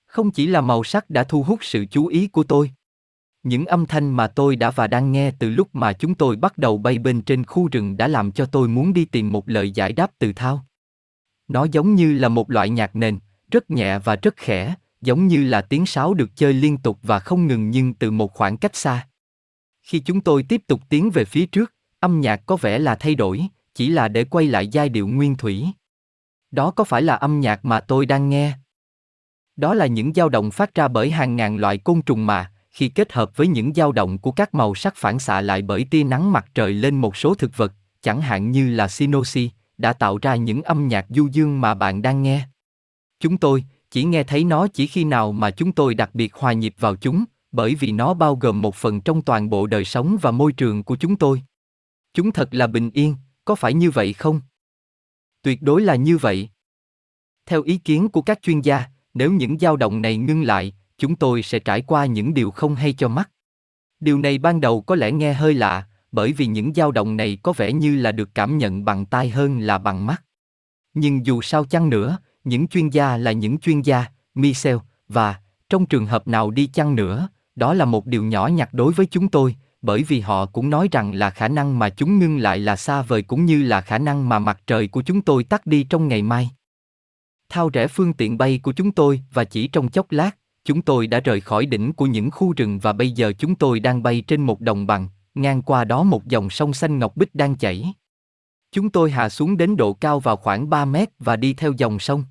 Không 0.06 0.30
chỉ 0.30 0.46
là 0.46 0.60
màu 0.60 0.84
sắc 0.84 1.10
đã 1.10 1.24
thu 1.24 1.42
hút 1.42 1.58
sự 1.62 1.86
chú 1.90 2.06
ý 2.06 2.26
của 2.26 2.42
tôi. 2.42 2.70
Những 3.42 3.66
âm 3.66 3.86
thanh 3.86 4.10
mà 4.10 4.26
tôi 4.26 4.56
đã 4.56 4.70
và 4.70 4.86
đang 4.86 5.12
nghe 5.12 5.30
từ 5.38 5.50
lúc 5.50 5.68
mà 5.72 5.92
chúng 5.92 6.14
tôi 6.14 6.36
bắt 6.36 6.58
đầu 6.58 6.78
bay 6.78 6.98
bên 6.98 7.22
trên 7.22 7.44
khu 7.44 7.68
rừng 7.72 7.96
đã 7.96 8.08
làm 8.08 8.32
cho 8.32 8.46
tôi 8.46 8.68
muốn 8.68 8.92
đi 8.92 9.04
tìm 9.04 9.32
một 9.32 9.48
lời 9.48 9.70
giải 9.70 9.92
đáp 9.92 10.10
từ 10.18 10.32
thao. 10.32 10.66
Nó 11.48 11.66
giống 11.72 11.94
như 11.94 12.14
là 12.14 12.28
một 12.28 12.50
loại 12.50 12.70
nhạc 12.70 12.96
nền, 12.96 13.18
rất 13.50 13.70
nhẹ 13.70 13.98
và 13.98 14.16
rất 14.16 14.36
khẽ, 14.36 14.74
giống 15.00 15.26
như 15.26 15.44
là 15.44 15.62
tiếng 15.62 15.86
sáo 15.86 16.14
được 16.14 16.36
chơi 16.36 16.52
liên 16.52 16.78
tục 16.78 16.98
và 17.02 17.18
không 17.18 17.46
ngừng 17.46 17.70
nhưng 17.70 17.94
từ 17.94 18.10
một 18.10 18.32
khoảng 18.32 18.56
cách 18.56 18.76
xa. 18.76 19.08
Khi 19.82 19.98
chúng 19.98 20.20
tôi 20.20 20.42
tiếp 20.42 20.62
tục 20.66 20.80
tiến 20.88 21.10
về 21.10 21.24
phía 21.24 21.46
trước, 21.46 21.74
âm 22.00 22.20
nhạc 22.20 22.46
có 22.46 22.56
vẻ 22.56 22.78
là 22.78 22.94
thay 22.94 23.14
đổi, 23.14 23.46
chỉ 23.74 23.88
là 23.88 24.08
để 24.08 24.24
quay 24.24 24.46
lại 24.46 24.68
giai 24.68 24.88
điệu 24.88 25.08
nguyên 25.08 25.36
thủy. 25.36 25.66
Đó 26.50 26.70
có 26.70 26.84
phải 26.84 27.02
là 27.02 27.14
âm 27.14 27.40
nhạc 27.40 27.64
mà 27.64 27.80
tôi 27.80 28.06
đang 28.06 28.28
nghe? 28.28 28.52
Đó 29.56 29.74
là 29.74 29.86
những 29.86 30.14
dao 30.14 30.28
động 30.28 30.50
phát 30.50 30.74
ra 30.74 30.88
bởi 30.88 31.10
hàng 31.10 31.36
ngàn 31.36 31.56
loại 31.56 31.78
côn 31.78 32.02
trùng 32.02 32.26
mà, 32.26 32.52
khi 32.70 32.88
kết 32.88 33.12
hợp 33.12 33.36
với 33.36 33.46
những 33.46 33.74
dao 33.74 33.92
động 33.92 34.18
của 34.18 34.32
các 34.32 34.54
màu 34.54 34.74
sắc 34.74 34.96
phản 34.96 35.18
xạ 35.18 35.40
lại 35.40 35.62
bởi 35.62 35.86
tia 35.90 36.04
nắng 36.04 36.32
mặt 36.32 36.46
trời 36.54 36.74
lên 36.74 37.00
một 37.00 37.16
số 37.16 37.34
thực 37.34 37.56
vật, 37.56 37.72
chẳng 38.02 38.20
hạn 38.20 38.50
như 38.50 38.70
là 38.70 38.88
sinosi, 38.88 39.50
đã 39.78 39.92
tạo 39.92 40.18
ra 40.22 40.36
những 40.36 40.62
âm 40.62 40.88
nhạc 40.88 41.06
du 41.08 41.28
dương 41.32 41.60
mà 41.60 41.74
bạn 41.74 42.02
đang 42.02 42.22
nghe. 42.22 42.46
Chúng 43.20 43.38
tôi 43.38 43.64
chỉ 43.90 44.04
nghe 44.04 44.24
thấy 44.24 44.44
nó 44.44 44.66
chỉ 44.66 44.86
khi 44.86 45.04
nào 45.04 45.32
mà 45.32 45.50
chúng 45.50 45.72
tôi 45.72 45.94
đặc 45.94 46.14
biệt 46.14 46.34
hòa 46.34 46.52
nhịp 46.52 46.74
vào 46.78 46.96
chúng, 46.96 47.24
bởi 47.52 47.74
vì 47.74 47.92
nó 47.92 48.14
bao 48.14 48.36
gồm 48.36 48.62
một 48.62 48.74
phần 48.74 49.00
trong 49.00 49.22
toàn 49.22 49.50
bộ 49.50 49.66
đời 49.66 49.84
sống 49.84 50.16
và 50.22 50.30
môi 50.30 50.52
trường 50.52 50.82
của 50.82 50.96
chúng 50.96 51.16
tôi. 51.16 51.42
Chúng 52.14 52.32
thật 52.32 52.54
là 52.54 52.66
bình 52.66 52.90
yên, 52.90 53.16
có 53.44 53.54
phải 53.54 53.74
như 53.74 53.90
vậy 53.90 54.12
không? 54.12 54.40
Tuyệt 55.42 55.62
đối 55.62 55.82
là 55.82 55.94
như 55.94 56.18
vậy. 56.18 56.48
Theo 57.46 57.62
ý 57.62 57.78
kiến 57.78 58.08
của 58.08 58.22
các 58.22 58.42
chuyên 58.42 58.60
gia, 58.60 58.84
nếu 59.14 59.32
những 59.32 59.58
dao 59.58 59.76
động 59.76 60.02
này 60.02 60.16
ngưng 60.16 60.42
lại, 60.42 60.72
chúng 60.98 61.16
tôi 61.16 61.42
sẽ 61.42 61.58
trải 61.58 61.82
qua 61.82 62.06
những 62.06 62.34
điều 62.34 62.50
không 62.50 62.74
hay 62.74 62.92
cho 62.92 63.08
mắt. 63.08 63.30
Điều 64.00 64.18
này 64.18 64.38
ban 64.38 64.60
đầu 64.60 64.80
có 64.80 64.94
lẽ 64.94 65.12
nghe 65.12 65.32
hơi 65.32 65.54
lạ, 65.54 65.86
bởi 66.14 66.32
vì 66.32 66.46
những 66.46 66.74
dao 66.74 66.92
động 66.92 67.16
này 67.16 67.38
có 67.42 67.52
vẻ 67.52 67.72
như 67.72 67.96
là 67.96 68.12
được 68.12 68.34
cảm 68.34 68.58
nhận 68.58 68.84
bằng 68.84 69.06
tai 69.06 69.28
hơn 69.28 69.58
là 69.58 69.78
bằng 69.78 70.06
mắt. 70.06 70.24
Nhưng 70.94 71.26
dù 71.26 71.42
sao 71.42 71.64
chăng 71.64 71.90
nữa, 71.90 72.18
những 72.44 72.68
chuyên 72.68 72.88
gia 72.88 73.16
là 73.16 73.32
những 73.32 73.58
chuyên 73.58 73.82
gia, 73.82 74.04
Michel, 74.34 74.76
và, 75.08 75.36
trong 75.68 75.86
trường 75.86 76.06
hợp 76.06 76.28
nào 76.28 76.50
đi 76.50 76.66
chăng 76.66 76.94
nữa, 76.94 77.28
đó 77.56 77.74
là 77.74 77.84
một 77.84 78.06
điều 78.06 78.24
nhỏ 78.24 78.46
nhặt 78.46 78.74
đối 78.74 78.92
với 78.92 79.06
chúng 79.06 79.28
tôi, 79.28 79.56
bởi 79.82 80.02
vì 80.02 80.20
họ 80.20 80.46
cũng 80.46 80.70
nói 80.70 80.88
rằng 80.92 81.14
là 81.14 81.30
khả 81.30 81.48
năng 81.48 81.78
mà 81.78 81.88
chúng 81.88 82.18
ngưng 82.18 82.38
lại 82.38 82.58
là 82.58 82.76
xa 82.76 83.02
vời 83.02 83.22
cũng 83.22 83.44
như 83.44 83.62
là 83.62 83.80
khả 83.80 83.98
năng 83.98 84.28
mà 84.28 84.38
mặt 84.38 84.60
trời 84.66 84.88
của 84.88 85.02
chúng 85.02 85.22
tôi 85.22 85.44
tắt 85.44 85.66
đi 85.66 85.84
trong 85.84 86.08
ngày 86.08 86.22
mai. 86.22 86.50
Thao 87.48 87.68
rẽ 87.68 87.86
phương 87.86 88.12
tiện 88.12 88.38
bay 88.38 88.60
của 88.62 88.72
chúng 88.72 88.92
tôi 88.92 89.20
và 89.32 89.44
chỉ 89.44 89.68
trong 89.68 89.88
chốc 89.88 90.12
lát, 90.12 90.36
chúng 90.64 90.82
tôi 90.82 91.06
đã 91.06 91.20
rời 91.20 91.40
khỏi 91.40 91.66
đỉnh 91.66 91.92
của 91.92 92.06
những 92.06 92.30
khu 92.30 92.52
rừng 92.56 92.78
và 92.78 92.92
bây 92.92 93.10
giờ 93.10 93.32
chúng 93.38 93.54
tôi 93.54 93.80
đang 93.80 94.02
bay 94.02 94.20
trên 94.20 94.42
một 94.42 94.60
đồng 94.60 94.86
bằng, 94.86 95.08
ngang 95.34 95.62
qua 95.62 95.84
đó 95.84 96.02
một 96.02 96.26
dòng 96.26 96.50
sông 96.50 96.74
xanh 96.74 96.98
ngọc 96.98 97.16
bích 97.16 97.34
đang 97.34 97.56
chảy. 97.56 97.94
Chúng 98.72 98.90
tôi 98.90 99.10
hạ 99.10 99.28
xuống 99.28 99.56
đến 99.56 99.76
độ 99.76 99.92
cao 99.92 100.20
vào 100.20 100.36
khoảng 100.36 100.70
3 100.70 100.84
mét 100.84 101.08
và 101.18 101.36
đi 101.36 101.54
theo 101.54 101.72
dòng 101.72 101.98
sông. 101.98 102.24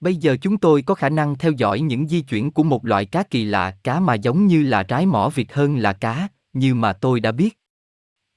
Bây 0.00 0.16
giờ 0.16 0.36
chúng 0.40 0.58
tôi 0.58 0.82
có 0.82 0.94
khả 0.94 1.08
năng 1.08 1.38
theo 1.38 1.52
dõi 1.52 1.80
những 1.80 2.08
di 2.08 2.20
chuyển 2.20 2.50
của 2.50 2.62
một 2.62 2.84
loại 2.84 3.06
cá 3.06 3.22
kỳ 3.22 3.44
lạ, 3.44 3.76
cá 3.84 4.00
mà 4.00 4.14
giống 4.14 4.46
như 4.46 4.62
là 4.62 4.82
trái 4.82 5.06
mỏ 5.06 5.28
Việt 5.34 5.54
hơn 5.54 5.76
là 5.76 5.92
cá, 5.92 6.28
như 6.52 6.74
mà 6.74 6.92
tôi 6.92 7.20
đã 7.20 7.32
biết. 7.32 7.58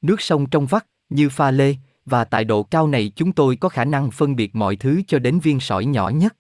Nước 0.02 0.22
sông 0.22 0.50
trong 0.50 0.66
vắt, 0.66 0.86
như 1.10 1.30
pha 1.30 1.52
lê, 1.52 1.76
và 2.06 2.26
tại 2.26 2.46
độ 2.46 2.64
cao 2.64 2.88
này 2.88 3.12
chúng 3.16 3.32
tôi 3.32 3.56
có 3.56 3.70
khả 3.70 3.86
năng 3.86 4.12
phân 4.12 4.36
biệt 4.36 4.56
mọi 4.56 4.76
thứ 4.76 5.02
cho 5.08 5.20
đến 5.20 5.40
viên 5.40 5.60
sỏi 5.60 5.86
nhỏ 5.86 6.10
nhất. 6.10 6.36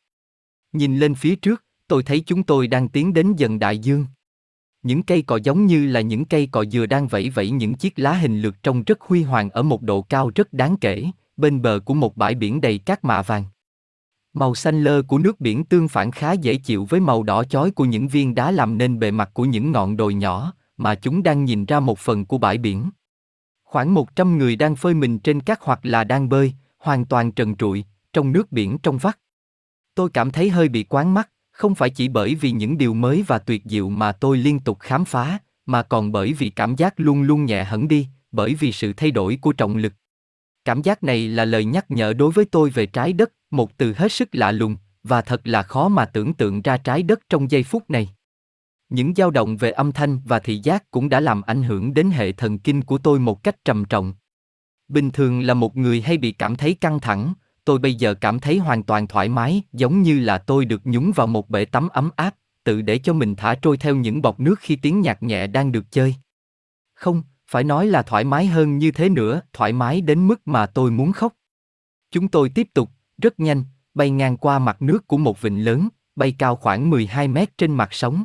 Nhìn 0.74 0.98
lên 0.98 1.16
phía 1.16 1.36
trước, 1.36 1.64
tôi 1.88 2.04
thấy 2.04 2.20
chúng 2.26 2.44
tôi 2.44 2.68
đang 2.68 2.90
tiến 2.90 3.14
đến 3.14 3.34
dần 3.38 3.60
đại 3.60 3.78
dương. 3.78 4.06
Những 4.84 5.04
cây 5.04 5.22
cọ 5.22 5.40
giống 5.44 5.66
như 5.66 5.88
là 5.88 6.02
những 6.02 6.26
cây 6.26 6.48
cọ 6.52 6.66
dừa 6.66 6.86
đang 6.86 7.08
vẫy 7.08 7.30
vẫy 7.30 7.50
những 7.50 7.74
chiếc 7.74 8.00
lá 8.00 8.14
hình 8.14 8.42
lược 8.42 8.64
trông 8.64 8.84
rất 8.84 9.02
huy 9.02 9.24
hoàng 9.24 9.50
ở 9.50 9.64
một 9.64 9.82
độ 9.82 10.02
cao 10.02 10.32
rất 10.36 10.54
đáng 10.54 10.78
kể, 10.82 11.06
bên 11.38 11.62
bờ 11.62 11.80
của 11.86 11.94
một 11.94 12.18
bãi 12.18 12.36
biển 12.36 12.62
đầy 12.62 12.78
cát 12.78 13.06
mạ 13.06 13.22
vàng. 13.22 13.44
Màu 14.34 14.56
xanh 14.56 14.84
lơ 14.84 15.02
của 15.02 15.18
nước 15.18 15.42
biển 15.42 15.66
tương 15.66 15.88
phản 15.88 16.12
khá 16.12 16.32
dễ 16.32 16.56
chịu 16.56 16.86
với 16.90 17.00
màu 17.00 17.24
đỏ 17.24 17.44
chói 17.44 17.72
của 17.72 17.86
những 17.86 18.08
viên 18.08 18.36
đá 18.36 18.52
làm 18.52 18.78
nên 18.78 19.00
bề 19.00 19.12
mặt 19.12 19.30
của 19.34 19.46
những 19.46 19.72
ngọn 19.72 19.98
đồi 19.98 20.14
nhỏ, 20.14 20.54
mà 20.78 20.96
chúng 20.96 21.24
đang 21.24 21.46
nhìn 21.46 21.66
ra 21.66 21.80
một 21.80 22.00
phần 22.00 22.26
của 22.26 22.38
bãi 22.38 22.58
biển. 22.58 22.90
Khoảng 23.64 23.94
100 23.94 24.38
người 24.38 24.56
đang 24.56 24.76
phơi 24.76 24.94
mình 24.94 25.20
trên 25.20 25.40
cát 25.40 25.60
hoặc 25.62 25.80
là 25.84 26.04
đang 26.04 26.30
bơi, 26.30 26.54
hoàn 26.78 27.06
toàn 27.06 27.32
trần 27.32 27.56
trụi, 27.56 27.86
trong 28.14 28.32
nước 28.32 28.52
biển 28.52 28.78
trong 28.78 28.98
vắt. 28.98 29.20
Tôi 29.96 30.10
cảm 30.10 30.32
thấy 30.32 30.50
hơi 30.50 30.70
bị 30.70 30.84
quán 30.84 31.14
mắt, 31.14 31.30
không 31.60 31.76
phải 31.76 31.90
chỉ 31.90 32.08
bởi 32.08 32.36
vì 32.36 32.52
những 32.52 32.78
điều 32.78 32.94
mới 32.94 33.24
và 33.28 33.40
tuyệt 33.40 33.62
diệu 33.66 33.90
mà 33.90 34.12
tôi 34.12 34.38
liên 34.38 34.60
tục 34.60 34.80
khám 34.80 35.06
phá, 35.06 35.38
mà 35.66 35.84
còn 35.84 36.12
bởi 36.12 36.34
vì 36.34 36.50
cảm 36.50 36.76
giác 36.76 36.94
luôn 36.98 37.22
luôn 37.22 37.46
nhẹ 37.46 37.64
hẳn 37.64 37.88
đi, 37.88 38.08
bởi 38.32 38.54
vì 38.54 38.72
sự 38.72 38.94
thay 38.94 39.12
đổi 39.12 39.38
của 39.42 39.54
trọng 39.54 39.78
lực. 39.78 39.94
Cảm 40.66 40.82
giác 40.82 41.04
này 41.04 41.28
là 41.28 41.46
lời 41.46 41.66
nhắc 41.66 41.92
nhở 41.92 42.14
đối 42.14 42.32
với 42.32 42.46
tôi 42.46 42.70
về 42.70 42.86
trái 42.86 43.14
đất, 43.14 43.32
một 43.52 43.78
từ 43.78 43.94
hết 43.98 44.12
sức 44.12 44.30
lạ 44.32 44.52
lùng, 44.52 44.76
và 45.04 45.22
thật 45.22 45.48
là 45.48 45.64
khó 45.64 45.88
mà 45.88 46.06
tưởng 46.06 46.34
tượng 46.34 46.62
ra 46.62 46.78
trái 46.78 47.04
đất 47.04 47.20
trong 47.30 47.52
giây 47.52 47.64
phút 47.64 47.90
này. 47.90 48.10
Những 48.90 49.14
dao 49.16 49.32
động 49.32 49.58
về 49.58 49.72
âm 49.72 49.92
thanh 49.92 50.20
và 50.26 50.40
thị 50.40 50.60
giác 50.64 50.92
cũng 50.92 51.10
đã 51.10 51.20
làm 51.20 51.42
ảnh 51.42 51.64
hưởng 51.64 51.94
đến 51.94 52.10
hệ 52.12 52.32
thần 52.32 52.60
kinh 52.60 52.82
của 52.82 52.98
tôi 52.98 53.20
một 53.20 53.44
cách 53.44 53.66
trầm 53.66 53.86
trọng. 53.86 54.14
Bình 54.88 55.12
thường 55.12 55.42
là 55.42 55.54
một 55.54 55.78
người 55.78 56.02
hay 56.02 56.18
bị 56.18 56.32
cảm 56.32 56.56
thấy 56.56 56.74
căng 56.74 57.00
thẳng, 57.00 57.34
tôi 57.70 57.80
bây 57.80 57.96
giờ 57.96 58.14
cảm 58.14 58.40
thấy 58.40 58.58
hoàn 58.58 58.84
toàn 58.84 59.08
thoải 59.08 59.30
mái, 59.30 59.62
giống 59.74 60.02
như 60.02 60.20
là 60.20 60.38
tôi 60.38 60.66
được 60.66 60.82
nhúng 60.84 61.12
vào 61.16 61.28
một 61.28 61.50
bể 61.50 61.66
tắm 61.66 61.90
ấm 61.90 62.10
áp, 62.16 62.36
tự 62.64 62.82
để 62.82 62.98
cho 62.98 63.14
mình 63.14 63.36
thả 63.36 63.56
trôi 63.56 63.78
theo 63.78 63.96
những 63.96 64.22
bọt 64.22 64.40
nước 64.40 64.60
khi 64.60 64.76
tiếng 64.76 65.02
nhạc 65.02 65.24
nhẹ 65.24 65.48
đang 65.48 65.72
được 65.72 65.92
chơi. 65.92 66.16
Không, 66.94 67.24
phải 67.48 67.64
nói 67.64 67.88
là 67.88 68.02
thoải 68.02 68.24
mái 68.24 68.46
hơn 68.46 68.78
như 68.78 68.92
thế 68.92 69.10
nữa, 69.10 69.42
thoải 69.54 69.74
mái 69.74 70.02
đến 70.02 70.28
mức 70.28 70.48
mà 70.48 70.66
tôi 70.66 70.92
muốn 70.92 71.12
khóc. 71.12 71.34
Chúng 72.12 72.28
tôi 72.28 72.50
tiếp 72.50 72.68
tục, 72.74 72.90
rất 73.18 73.40
nhanh, 73.40 73.64
bay 73.94 74.10
ngang 74.10 74.38
qua 74.38 74.60
mặt 74.60 74.82
nước 74.82 75.08
của 75.08 75.18
một 75.18 75.42
vịnh 75.42 75.66
lớn, 75.66 75.90
bay 76.16 76.36
cao 76.38 76.56
khoảng 76.56 76.90
12 76.90 77.28
mét 77.28 77.58
trên 77.58 77.76
mặt 77.76 77.90
sóng. 77.92 78.24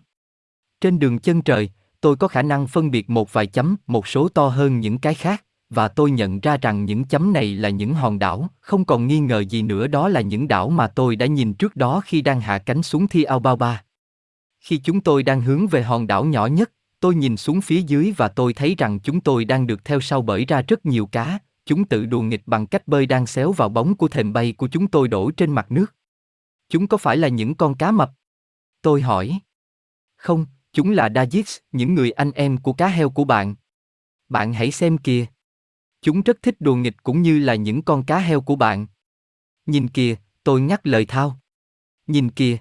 Trên 0.80 0.98
đường 0.98 1.18
chân 1.18 1.42
trời, 1.42 1.70
tôi 2.00 2.16
có 2.16 2.28
khả 2.28 2.42
năng 2.42 2.66
phân 2.66 2.90
biệt 2.90 3.10
một 3.10 3.32
vài 3.32 3.46
chấm, 3.46 3.76
một 3.86 4.06
số 4.06 4.28
to 4.28 4.48
hơn 4.48 4.80
những 4.80 4.98
cái 4.98 5.14
khác, 5.14 5.43
và 5.70 5.88
tôi 5.88 6.10
nhận 6.10 6.40
ra 6.40 6.56
rằng 6.56 6.84
những 6.84 7.04
chấm 7.04 7.32
này 7.32 7.54
là 7.54 7.68
những 7.68 7.94
hòn 7.94 8.18
đảo, 8.18 8.48
không 8.60 8.84
còn 8.84 9.06
nghi 9.06 9.18
ngờ 9.18 9.44
gì 9.44 9.62
nữa 9.62 9.86
đó 9.86 10.08
là 10.08 10.20
những 10.20 10.48
đảo 10.48 10.70
mà 10.70 10.86
tôi 10.86 11.16
đã 11.16 11.26
nhìn 11.26 11.54
trước 11.54 11.76
đó 11.76 12.02
khi 12.04 12.22
đang 12.22 12.40
hạ 12.40 12.58
cánh 12.58 12.82
xuống 12.82 13.08
Thi 13.08 13.22
ao 13.24 13.38
ba 13.38 13.56
ba 13.56 13.84
Khi 14.60 14.76
chúng 14.76 15.00
tôi 15.00 15.22
đang 15.22 15.40
hướng 15.40 15.66
về 15.66 15.82
hòn 15.82 16.06
đảo 16.06 16.24
nhỏ 16.24 16.46
nhất, 16.46 16.72
tôi 17.00 17.14
nhìn 17.14 17.36
xuống 17.36 17.60
phía 17.60 17.82
dưới 17.82 18.14
và 18.16 18.28
tôi 18.28 18.52
thấy 18.52 18.74
rằng 18.78 19.00
chúng 19.00 19.20
tôi 19.20 19.44
đang 19.44 19.66
được 19.66 19.84
theo 19.84 20.00
sau 20.00 20.22
bởi 20.22 20.44
ra 20.44 20.62
rất 20.62 20.86
nhiều 20.86 21.06
cá, 21.06 21.38
chúng 21.66 21.84
tự 21.84 22.06
đùa 22.06 22.22
nghịch 22.22 22.42
bằng 22.46 22.66
cách 22.66 22.88
bơi 22.88 23.06
đang 23.06 23.26
xéo 23.26 23.52
vào 23.52 23.68
bóng 23.68 23.94
của 23.94 24.08
thềm 24.08 24.32
bay 24.32 24.52
của 24.52 24.68
chúng 24.68 24.86
tôi 24.86 25.08
đổ 25.08 25.30
trên 25.30 25.52
mặt 25.52 25.72
nước. 25.72 25.94
Chúng 26.68 26.86
có 26.86 26.96
phải 26.96 27.16
là 27.16 27.28
những 27.28 27.54
con 27.54 27.74
cá 27.74 27.90
mập? 27.90 28.10
Tôi 28.82 29.02
hỏi. 29.02 29.38
Không, 30.16 30.46
chúng 30.72 30.90
là 30.90 31.08
Dajis, 31.08 31.58
những 31.72 31.94
người 31.94 32.10
anh 32.10 32.32
em 32.32 32.56
của 32.56 32.72
cá 32.72 32.88
heo 32.88 33.10
của 33.10 33.24
bạn. 33.24 33.54
Bạn 34.28 34.52
hãy 34.52 34.70
xem 34.70 34.98
kìa. 34.98 35.26
Chúng 36.04 36.22
rất 36.22 36.42
thích 36.42 36.56
đùa 36.60 36.74
nghịch 36.74 37.02
cũng 37.02 37.22
như 37.22 37.38
là 37.38 37.54
những 37.54 37.82
con 37.82 38.04
cá 38.04 38.18
heo 38.18 38.40
của 38.40 38.56
bạn. 38.56 38.86
Nhìn 39.66 39.88
kìa, 39.88 40.14
tôi 40.42 40.60
nhắc 40.60 40.86
lời 40.86 41.04
Thao. 41.04 41.40
Nhìn 42.06 42.30
kìa. 42.30 42.56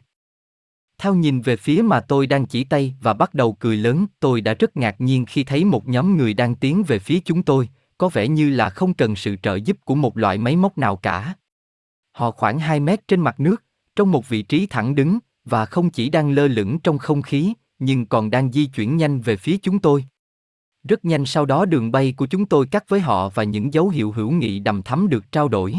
Thao 0.98 1.16
nhìn 1.16 1.42
về 1.42 1.58
phía 1.58 1.82
mà 1.82 2.00
tôi 2.00 2.28
đang 2.28 2.46
chỉ 2.46 2.64
tay 2.64 2.96
và 3.02 3.14
bắt 3.14 3.34
đầu 3.34 3.54
cười 3.54 3.78
lớn, 3.78 4.06
tôi 4.20 4.42
đã 4.42 4.54
rất 4.54 4.78
ngạc 4.78 5.02
nhiên 5.02 5.26
khi 5.26 5.44
thấy 5.44 5.66
một 5.66 5.88
nhóm 5.88 6.18
người 6.18 6.34
đang 6.34 6.56
tiến 6.56 6.84
về 6.84 7.00
phía 7.00 7.20
chúng 7.26 7.44
tôi, 7.44 7.70
có 7.98 8.10
vẻ 8.10 8.28
như 8.28 8.50
là 8.50 8.70
không 8.70 8.94
cần 8.94 9.16
sự 9.16 9.36
trợ 9.44 9.56
giúp 9.56 9.78
của 9.86 9.96
một 9.96 10.18
loại 10.18 10.38
máy 10.38 10.56
móc 10.56 10.78
nào 10.78 10.96
cả. 10.96 11.34
Họ 12.12 12.32
khoảng 12.32 12.60
2 12.60 12.80
mét 12.80 13.08
trên 13.08 13.22
mặt 13.22 13.40
nước, 13.40 13.64
trong 13.96 14.12
một 14.12 14.30
vị 14.30 14.42
trí 14.42 14.68
thẳng 14.68 14.96
đứng, 14.96 15.20
và 15.46 15.66
không 15.66 15.90
chỉ 15.90 16.10
đang 16.10 16.32
lơ 16.32 16.48
lửng 16.48 16.80
trong 16.80 16.98
không 16.98 17.22
khí, 17.22 17.54
nhưng 17.80 18.06
còn 18.06 18.30
đang 18.30 18.52
di 18.52 18.66
chuyển 18.66 18.98
nhanh 18.98 19.22
về 19.22 19.38
phía 19.38 19.58
chúng 19.58 19.80
tôi. 19.80 20.06
Rất 20.84 21.06
nhanh 21.06 21.26
sau 21.26 21.46
đó 21.46 21.66
đường 21.66 21.92
bay 21.92 22.14
của 22.18 22.26
chúng 22.26 22.46
tôi 22.46 22.68
cắt 22.68 22.90
với 22.90 23.00
họ 23.00 23.30
và 23.30 23.44
những 23.44 23.74
dấu 23.74 23.90
hiệu 23.90 24.12
hữu 24.12 24.32
nghị 24.32 24.60
đầm 24.60 24.84
thắm 24.84 25.10
được 25.10 25.32
trao 25.32 25.48
đổi. 25.48 25.76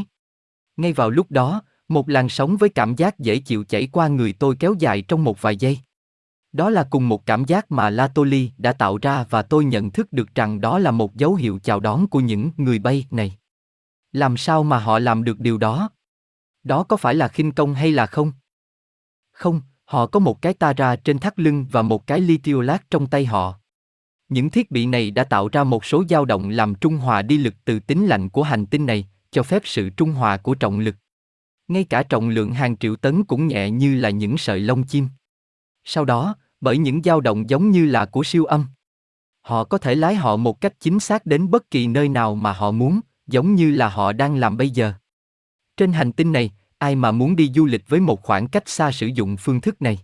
Ngay 0.76 0.92
vào 0.92 1.10
lúc 1.10 1.30
đó, 1.30 1.62
một 1.88 2.08
làn 2.08 2.28
sóng 2.28 2.56
với 2.56 2.68
cảm 2.68 2.96
giác 2.96 3.18
dễ 3.18 3.38
chịu 3.38 3.64
chảy 3.64 3.88
qua 3.92 4.08
người 4.08 4.32
tôi 4.32 4.56
kéo 4.56 4.74
dài 4.78 5.02
trong 5.02 5.24
một 5.24 5.42
vài 5.42 5.56
giây. 5.56 5.78
Đó 6.52 6.70
là 6.70 6.88
cùng 6.90 7.08
một 7.08 7.26
cảm 7.26 7.44
giác 7.44 7.72
mà 7.72 7.90
Latoli 7.90 8.50
đã 8.58 8.72
tạo 8.72 8.98
ra 9.02 9.24
và 9.30 9.42
tôi 9.42 9.64
nhận 9.64 9.90
thức 9.90 10.12
được 10.12 10.34
rằng 10.34 10.60
đó 10.60 10.78
là 10.78 10.90
một 10.90 11.14
dấu 11.14 11.34
hiệu 11.34 11.58
chào 11.62 11.80
đón 11.80 12.06
của 12.06 12.20
những 12.20 12.50
người 12.56 12.78
bay 12.78 13.06
này. 13.10 13.36
Làm 14.12 14.36
sao 14.36 14.62
mà 14.62 14.78
họ 14.78 14.98
làm 14.98 15.24
được 15.24 15.40
điều 15.40 15.58
đó? 15.58 15.90
Đó 16.62 16.82
có 16.82 16.96
phải 16.96 17.14
là 17.14 17.28
khinh 17.28 17.52
công 17.52 17.74
hay 17.74 17.90
là 17.90 18.06
không? 18.06 18.32
Không, 19.32 19.60
họ 19.84 20.06
có 20.06 20.20
một 20.20 20.42
cái 20.42 20.54
tara 20.54 20.96
trên 20.96 21.18
thắt 21.18 21.38
lưng 21.38 21.66
và 21.70 21.82
một 21.82 22.06
cái 22.06 22.20
lithiolát 22.20 22.90
trong 22.90 23.06
tay 23.06 23.26
họ. 23.26 23.58
Những 24.28 24.50
thiết 24.50 24.70
bị 24.70 24.86
này 24.86 25.10
đã 25.10 25.24
tạo 25.24 25.48
ra 25.48 25.64
một 25.64 25.84
số 25.84 26.04
dao 26.08 26.24
động 26.24 26.48
làm 26.48 26.74
trung 26.74 26.96
hòa 26.96 27.22
đi 27.22 27.38
lực 27.38 27.54
từ 27.64 27.80
tính 27.80 28.06
lạnh 28.06 28.28
của 28.28 28.42
hành 28.42 28.66
tinh 28.66 28.86
này, 28.86 29.08
cho 29.30 29.42
phép 29.42 29.62
sự 29.64 29.90
trung 29.90 30.12
hòa 30.12 30.36
của 30.36 30.54
trọng 30.54 30.78
lực. 30.78 30.96
Ngay 31.68 31.84
cả 31.84 32.02
trọng 32.02 32.28
lượng 32.28 32.52
hàng 32.52 32.76
triệu 32.76 32.96
tấn 32.96 33.24
cũng 33.24 33.46
nhẹ 33.46 33.70
như 33.70 33.94
là 33.94 34.10
những 34.10 34.38
sợi 34.38 34.60
lông 34.60 34.82
chim. 34.82 35.08
Sau 35.84 36.04
đó, 36.04 36.36
bởi 36.60 36.78
những 36.78 37.02
dao 37.02 37.20
động 37.20 37.50
giống 37.50 37.70
như 37.70 37.86
là 37.86 38.06
của 38.06 38.24
siêu 38.24 38.44
âm, 38.44 38.66
họ 39.44 39.64
có 39.64 39.78
thể 39.78 39.94
lái 39.94 40.14
họ 40.14 40.36
một 40.36 40.60
cách 40.60 40.80
chính 40.80 41.00
xác 41.00 41.26
đến 41.26 41.50
bất 41.50 41.70
kỳ 41.70 41.86
nơi 41.86 42.08
nào 42.08 42.34
mà 42.34 42.52
họ 42.52 42.70
muốn, 42.70 43.00
giống 43.26 43.54
như 43.54 43.70
là 43.70 43.88
họ 43.88 44.12
đang 44.12 44.36
làm 44.36 44.56
bây 44.56 44.70
giờ. 44.70 44.92
Trên 45.76 45.92
hành 45.92 46.12
tinh 46.12 46.32
này, 46.32 46.50
ai 46.78 46.96
mà 46.96 47.12
muốn 47.12 47.36
đi 47.36 47.50
du 47.54 47.66
lịch 47.66 47.88
với 47.88 48.00
một 48.00 48.22
khoảng 48.22 48.48
cách 48.48 48.68
xa 48.68 48.92
sử 48.92 49.06
dụng 49.06 49.36
phương 49.36 49.60
thức 49.60 49.82
này? 49.82 49.98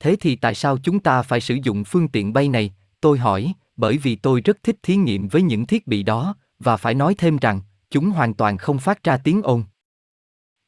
Thế 0.00 0.16
thì 0.20 0.36
tại 0.36 0.54
sao 0.54 0.78
chúng 0.78 1.00
ta 1.00 1.22
phải 1.22 1.40
sử 1.40 1.58
dụng 1.62 1.84
phương 1.84 2.08
tiện 2.08 2.32
bay 2.32 2.48
này? 2.48 2.74
Tôi 3.00 3.18
hỏi, 3.18 3.54
bởi 3.76 3.98
vì 3.98 4.16
tôi 4.16 4.40
rất 4.40 4.62
thích 4.62 4.76
thí 4.82 4.96
nghiệm 4.96 5.28
với 5.28 5.42
những 5.42 5.66
thiết 5.66 5.86
bị 5.86 6.02
đó, 6.02 6.34
và 6.58 6.76
phải 6.76 6.94
nói 6.94 7.14
thêm 7.18 7.36
rằng, 7.36 7.60
chúng 7.90 8.10
hoàn 8.10 8.34
toàn 8.34 8.56
không 8.56 8.78
phát 8.78 9.04
ra 9.04 9.16
tiếng 9.16 9.42
ồn. 9.42 9.64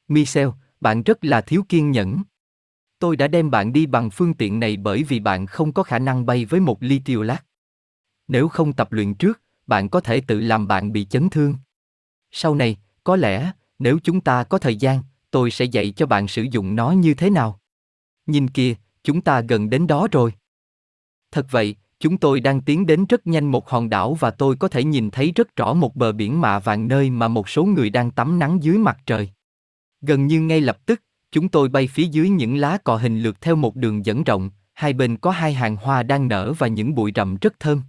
Michel, 0.08 0.48
bạn 0.80 1.02
rất 1.02 1.24
là 1.24 1.40
thiếu 1.40 1.64
kiên 1.68 1.90
nhẫn. 1.90 2.22
Tôi 2.98 3.16
đã 3.16 3.28
đem 3.28 3.50
bạn 3.50 3.72
đi 3.72 3.86
bằng 3.86 4.10
phương 4.10 4.34
tiện 4.34 4.60
này 4.60 4.76
bởi 4.76 5.02
vì 5.02 5.20
bạn 5.20 5.46
không 5.46 5.72
có 5.72 5.82
khả 5.82 5.98
năng 5.98 6.26
bay 6.26 6.44
với 6.44 6.60
một 6.60 6.82
ly 6.82 7.00
tiêu 7.04 7.22
lát. 7.22 7.44
Nếu 8.28 8.48
không 8.48 8.72
tập 8.72 8.92
luyện 8.92 9.14
trước, 9.14 9.42
bạn 9.66 9.88
có 9.88 10.00
thể 10.00 10.20
tự 10.20 10.40
làm 10.40 10.68
bạn 10.68 10.92
bị 10.92 11.04
chấn 11.04 11.30
thương. 11.30 11.54
Sau 12.30 12.54
này, 12.54 12.76
có 13.04 13.16
lẽ, 13.16 13.52
nếu 13.78 13.98
chúng 14.02 14.20
ta 14.20 14.44
có 14.44 14.58
thời 14.58 14.76
gian, 14.76 15.02
tôi 15.30 15.50
sẽ 15.50 15.64
dạy 15.64 15.92
cho 15.96 16.06
bạn 16.06 16.28
sử 16.28 16.42
dụng 16.42 16.76
nó 16.76 16.90
như 16.90 17.14
thế 17.14 17.30
nào. 17.30 17.60
Nhìn 18.26 18.48
kìa, 18.48 18.74
chúng 19.02 19.20
ta 19.20 19.40
gần 19.40 19.70
đến 19.70 19.86
đó 19.86 20.08
rồi. 20.12 20.32
Thật 21.30 21.46
vậy, 21.50 21.76
chúng 22.00 22.18
tôi 22.18 22.40
đang 22.40 22.60
tiến 22.60 22.86
đến 22.86 23.06
rất 23.06 23.26
nhanh 23.26 23.46
một 23.50 23.68
hòn 23.68 23.90
đảo 23.90 24.14
và 24.14 24.30
tôi 24.30 24.56
có 24.56 24.68
thể 24.68 24.84
nhìn 24.84 25.10
thấy 25.10 25.32
rất 25.34 25.56
rõ 25.56 25.74
một 25.74 25.96
bờ 25.96 26.12
biển 26.12 26.40
mạ 26.40 26.58
vàng 26.58 26.88
nơi 26.88 27.10
mà 27.10 27.28
một 27.28 27.48
số 27.48 27.64
người 27.64 27.90
đang 27.90 28.10
tắm 28.10 28.38
nắng 28.38 28.62
dưới 28.62 28.78
mặt 28.78 28.98
trời. 29.06 29.30
Gần 30.00 30.26
như 30.26 30.40
ngay 30.40 30.60
lập 30.60 30.86
tức, 30.86 31.02
chúng 31.32 31.48
tôi 31.48 31.68
bay 31.68 31.86
phía 31.86 32.04
dưới 32.04 32.28
những 32.28 32.56
lá 32.56 32.78
cọ 32.78 32.96
hình 32.96 33.20
lượt 33.20 33.40
theo 33.40 33.56
một 33.56 33.76
đường 33.76 34.06
dẫn 34.06 34.24
rộng, 34.24 34.50
hai 34.74 34.92
bên 34.92 35.16
có 35.16 35.30
hai 35.30 35.54
hàng 35.54 35.76
hoa 35.76 36.02
đang 36.02 36.28
nở 36.28 36.52
và 36.58 36.66
những 36.66 36.94
bụi 36.94 37.12
rậm 37.14 37.36
rất 37.40 37.60
thơm. 37.60 37.82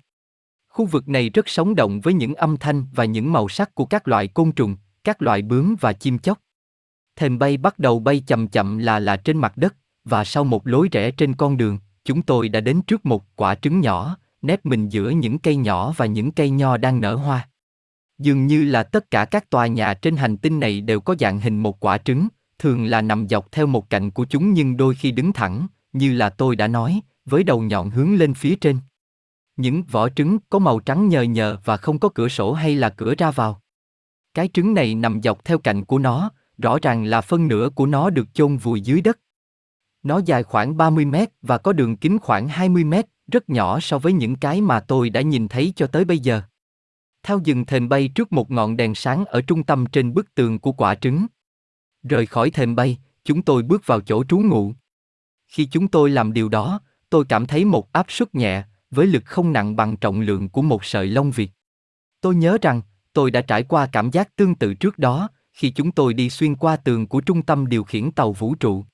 Khu 0.69 0.85
vực 0.85 1.09
này 1.09 1.29
rất 1.29 1.49
sống 1.49 1.75
động 1.75 1.99
với 2.01 2.13
những 2.13 2.35
âm 2.35 2.57
thanh 2.57 2.85
và 2.93 3.05
những 3.05 3.33
màu 3.33 3.49
sắc 3.49 3.75
của 3.75 3.85
các 3.85 4.07
loại 4.07 4.27
côn 4.27 4.51
trùng, 4.51 4.75
các 5.03 5.21
loại 5.21 5.41
bướm 5.41 5.75
và 5.79 5.93
chim 5.93 6.19
chóc. 6.19 6.39
Thềm 7.15 7.39
bay 7.39 7.57
bắt 7.57 7.79
đầu 7.79 7.99
bay 7.99 8.23
chậm 8.27 8.47
chậm 8.47 8.77
là 8.77 8.99
là 8.99 9.17
trên 9.17 9.37
mặt 9.37 9.57
đất, 9.57 9.75
và 10.03 10.23
sau 10.23 10.43
một 10.43 10.67
lối 10.67 10.89
rẽ 10.91 11.11
trên 11.11 11.35
con 11.35 11.57
đường, 11.57 11.77
chúng 12.05 12.21
tôi 12.21 12.49
đã 12.49 12.61
đến 12.61 12.81
trước 12.81 13.05
một 13.05 13.23
quả 13.35 13.55
trứng 13.55 13.79
nhỏ, 13.79 14.17
nép 14.41 14.65
mình 14.65 14.89
giữa 14.89 15.09
những 15.09 15.39
cây 15.39 15.55
nhỏ 15.55 15.93
và 15.97 16.05
những 16.05 16.31
cây 16.31 16.49
nho 16.49 16.77
đang 16.77 17.01
nở 17.01 17.15
hoa. 17.15 17.49
Dường 18.17 18.47
như 18.47 18.63
là 18.63 18.83
tất 18.83 19.11
cả 19.11 19.25
các 19.25 19.49
tòa 19.49 19.67
nhà 19.67 19.93
trên 19.93 20.15
hành 20.15 20.37
tinh 20.37 20.59
này 20.59 20.81
đều 20.81 21.01
có 21.01 21.15
dạng 21.19 21.39
hình 21.39 21.63
một 21.63 21.79
quả 21.79 21.97
trứng, 21.97 22.27
thường 22.59 22.85
là 22.85 23.01
nằm 23.01 23.27
dọc 23.27 23.51
theo 23.51 23.67
một 23.67 23.89
cạnh 23.89 24.11
của 24.11 24.25
chúng 24.25 24.53
nhưng 24.53 24.77
đôi 24.77 24.95
khi 24.95 25.11
đứng 25.11 25.33
thẳng, 25.33 25.67
như 25.93 26.13
là 26.13 26.29
tôi 26.29 26.55
đã 26.55 26.67
nói, 26.67 27.01
với 27.25 27.43
đầu 27.43 27.61
nhọn 27.61 27.89
hướng 27.89 28.15
lên 28.15 28.33
phía 28.33 28.55
trên. 28.55 28.77
Những 29.57 29.83
vỏ 29.83 30.09
trứng 30.09 30.37
có 30.49 30.59
màu 30.59 30.79
trắng 30.79 31.09
nhờ 31.09 31.21
nhờ 31.21 31.57
và 31.65 31.77
không 31.77 31.99
có 31.99 32.09
cửa 32.09 32.27
sổ 32.27 32.53
hay 32.53 32.75
là 32.75 32.89
cửa 32.89 33.13
ra 33.17 33.31
vào. 33.31 33.61
Cái 34.33 34.49
trứng 34.53 34.73
này 34.73 34.95
nằm 34.95 35.21
dọc 35.21 35.45
theo 35.45 35.57
cạnh 35.57 35.85
của 35.85 35.99
nó, 35.99 36.31
rõ 36.57 36.77
ràng 36.81 37.05
là 37.05 37.21
phân 37.21 37.47
nửa 37.47 37.69
của 37.75 37.85
nó 37.85 38.09
được 38.09 38.33
chôn 38.33 38.57
vùi 38.57 38.81
dưới 38.81 39.01
đất. 39.01 39.19
Nó 40.03 40.21
dài 40.25 40.43
khoảng 40.43 40.77
30 40.77 41.05
mét 41.05 41.29
và 41.41 41.57
có 41.57 41.73
đường 41.73 41.97
kính 41.97 42.19
khoảng 42.19 42.47
20 42.47 42.83
mét, 42.83 43.05
rất 43.31 43.49
nhỏ 43.49 43.79
so 43.79 43.99
với 43.99 44.13
những 44.13 44.35
cái 44.35 44.61
mà 44.61 44.79
tôi 44.79 45.09
đã 45.09 45.21
nhìn 45.21 45.47
thấy 45.47 45.73
cho 45.75 45.87
tới 45.87 46.05
bây 46.05 46.19
giờ. 46.19 46.41
Thao 47.23 47.39
dừng 47.43 47.65
thềm 47.65 47.89
bay 47.89 48.07
trước 48.07 48.31
một 48.31 48.51
ngọn 48.51 48.77
đèn 48.77 48.95
sáng 48.95 49.25
ở 49.25 49.41
trung 49.41 49.63
tâm 49.63 49.85
trên 49.85 50.13
bức 50.13 50.35
tường 50.35 50.59
của 50.59 50.71
quả 50.71 50.95
trứng. 50.95 51.25
Rời 52.03 52.25
khỏi 52.25 52.49
thềm 52.49 52.75
bay, 52.75 52.97
chúng 53.23 53.41
tôi 53.41 53.63
bước 53.63 53.81
vào 53.85 54.01
chỗ 54.01 54.23
trú 54.23 54.39
ngụ. 54.39 54.73
Khi 55.47 55.65
chúng 55.65 55.87
tôi 55.87 56.09
làm 56.09 56.33
điều 56.33 56.49
đó, 56.49 56.81
tôi 57.09 57.25
cảm 57.29 57.45
thấy 57.45 57.65
một 57.65 57.91
áp 57.91 58.05
suất 58.09 58.35
nhẹ, 58.35 58.63
với 58.91 59.07
lực 59.07 59.25
không 59.25 59.53
nặng 59.53 59.75
bằng 59.75 59.97
trọng 59.97 60.21
lượng 60.21 60.49
của 60.49 60.61
một 60.61 60.85
sợi 60.85 61.07
lông 61.07 61.31
vịt. 61.31 61.49
Tôi 62.21 62.35
nhớ 62.35 62.57
rằng, 62.61 62.81
tôi 63.13 63.31
đã 63.31 63.41
trải 63.41 63.63
qua 63.63 63.89
cảm 63.91 64.11
giác 64.11 64.35
tương 64.35 64.55
tự 64.55 64.73
trước 64.73 64.99
đó, 64.99 65.29
khi 65.53 65.71
chúng 65.71 65.91
tôi 65.91 66.13
đi 66.13 66.29
xuyên 66.29 66.55
qua 66.55 66.75
tường 66.75 67.07
của 67.07 67.21
trung 67.21 67.41
tâm 67.41 67.67
điều 67.67 67.83
khiển 67.83 68.11
tàu 68.11 68.33
vũ 68.33 68.55
trụ. 68.55 68.85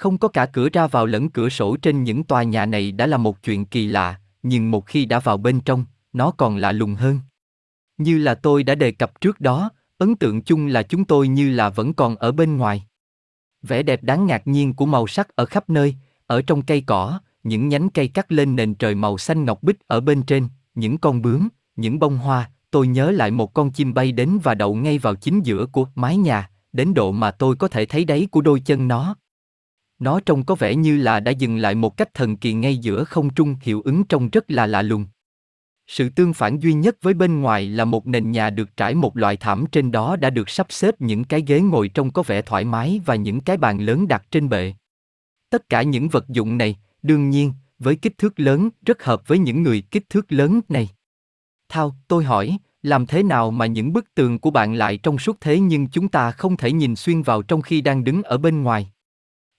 Không 0.00 0.18
có 0.18 0.28
cả 0.28 0.46
cửa 0.46 0.68
ra 0.72 0.86
vào 0.86 1.06
lẫn 1.06 1.30
cửa 1.30 1.48
sổ 1.48 1.76
trên 1.76 2.04
những 2.04 2.24
tòa 2.24 2.42
nhà 2.42 2.66
này 2.66 2.92
đã 2.92 3.06
là 3.06 3.16
một 3.16 3.42
chuyện 3.42 3.64
kỳ 3.64 3.86
lạ, 3.86 4.20
nhưng 4.42 4.70
một 4.70 4.86
khi 4.86 5.04
đã 5.04 5.18
vào 5.18 5.36
bên 5.36 5.60
trong, 5.60 5.84
nó 6.12 6.30
còn 6.30 6.56
lạ 6.56 6.72
lùng 6.72 6.94
hơn. 6.94 7.20
Như 7.98 8.18
là 8.18 8.34
tôi 8.34 8.62
đã 8.62 8.74
đề 8.74 8.92
cập 8.92 9.20
trước 9.20 9.40
đó, 9.40 9.70
ấn 9.98 10.16
tượng 10.16 10.42
chung 10.42 10.66
là 10.66 10.82
chúng 10.82 11.04
tôi 11.04 11.28
như 11.28 11.50
là 11.50 11.68
vẫn 11.68 11.94
còn 11.94 12.16
ở 12.16 12.32
bên 12.32 12.56
ngoài. 12.56 12.86
Vẻ 13.62 13.82
đẹp 13.82 14.02
đáng 14.02 14.26
ngạc 14.26 14.46
nhiên 14.46 14.74
của 14.74 14.86
màu 14.86 15.06
sắc 15.06 15.36
ở 15.36 15.44
khắp 15.44 15.70
nơi, 15.70 15.94
ở 16.26 16.42
trong 16.42 16.62
cây 16.62 16.80
cỏ, 16.86 17.20
những 17.42 17.68
nhánh 17.68 17.90
cây 17.90 18.08
cắt 18.08 18.32
lên 18.32 18.56
nền 18.56 18.74
trời 18.74 18.94
màu 18.94 19.18
xanh 19.18 19.44
ngọc 19.44 19.62
bích 19.62 19.78
ở 19.86 20.00
bên 20.00 20.22
trên, 20.22 20.48
những 20.74 20.98
con 20.98 21.22
bướm, 21.22 21.48
những 21.76 21.98
bông 21.98 22.18
hoa, 22.18 22.50
tôi 22.70 22.86
nhớ 22.86 23.10
lại 23.10 23.30
một 23.30 23.54
con 23.54 23.70
chim 23.70 23.94
bay 23.94 24.12
đến 24.12 24.38
và 24.42 24.54
đậu 24.54 24.74
ngay 24.74 24.98
vào 24.98 25.14
chính 25.14 25.40
giữa 25.42 25.66
của 25.66 25.86
mái 25.94 26.16
nhà, 26.16 26.50
đến 26.72 26.94
độ 26.94 27.12
mà 27.12 27.30
tôi 27.30 27.56
có 27.56 27.68
thể 27.68 27.86
thấy 27.86 28.04
đáy 28.04 28.28
của 28.30 28.40
đôi 28.40 28.60
chân 28.60 28.88
nó. 28.88 29.16
Nó 30.00 30.20
trông 30.20 30.44
có 30.44 30.54
vẻ 30.54 30.74
như 30.74 30.96
là 30.96 31.20
đã 31.20 31.30
dừng 31.30 31.56
lại 31.56 31.74
một 31.74 31.96
cách 31.96 32.14
thần 32.14 32.36
kỳ 32.36 32.52
ngay 32.52 32.76
giữa 32.76 33.04
không 33.04 33.34
trung 33.34 33.56
hiệu 33.62 33.82
ứng 33.84 34.04
trông 34.04 34.30
rất 34.30 34.50
là 34.50 34.66
lạ 34.66 34.82
lùng. 34.82 35.06
Sự 35.86 36.08
tương 36.08 36.34
phản 36.34 36.58
duy 36.58 36.72
nhất 36.72 36.96
với 37.02 37.14
bên 37.14 37.40
ngoài 37.40 37.66
là 37.66 37.84
một 37.84 38.06
nền 38.06 38.30
nhà 38.30 38.50
được 38.50 38.76
trải 38.76 38.94
một 38.94 39.16
loại 39.16 39.36
thảm 39.36 39.64
trên 39.72 39.92
đó 39.92 40.16
đã 40.16 40.30
được 40.30 40.50
sắp 40.50 40.66
xếp 40.70 41.00
những 41.00 41.24
cái 41.24 41.44
ghế 41.46 41.60
ngồi 41.60 41.88
trông 41.88 42.10
có 42.10 42.22
vẻ 42.22 42.42
thoải 42.42 42.64
mái 42.64 43.00
và 43.06 43.14
những 43.14 43.40
cái 43.40 43.56
bàn 43.56 43.78
lớn 43.78 44.08
đặt 44.08 44.22
trên 44.30 44.48
bệ. 44.48 44.74
Tất 45.50 45.68
cả 45.68 45.82
những 45.82 46.08
vật 46.08 46.28
dụng 46.28 46.58
này, 46.58 46.76
đương 47.02 47.30
nhiên, 47.30 47.52
với 47.78 47.96
kích 47.96 48.18
thước 48.18 48.40
lớn, 48.40 48.68
rất 48.86 49.02
hợp 49.02 49.28
với 49.28 49.38
những 49.38 49.62
người 49.62 49.82
kích 49.90 50.10
thước 50.10 50.32
lớn 50.32 50.60
này. 50.68 50.88
Thao, 51.68 51.96
tôi 52.08 52.24
hỏi, 52.24 52.58
làm 52.82 53.06
thế 53.06 53.22
nào 53.22 53.50
mà 53.50 53.66
những 53.66 53.92
bức 53.92 54.14
tường 54.14 54.38
của 54.38 54.50
bạn 54.50 54.74
lại 54.74 54.96
trong 54.96 55.18
suốt 55.18 55.36
thế 55.40 55.60
nhưng 55.60 55.86
chúng 55.86 56.08
ta 56.08 56.30
không 56.30 56.56
thể 56.56 56.72
nhìn 56.72 56.96
xuyên 56.96 57.22
vào 57.22 57.42
trong 57.42 57.62
khi 57.62 57.80
đang 57.80 58.04
đứng 58.04 58.22
ở 58.22 58.38
bên 58.38 58.62
ngoài? 58.62 58.92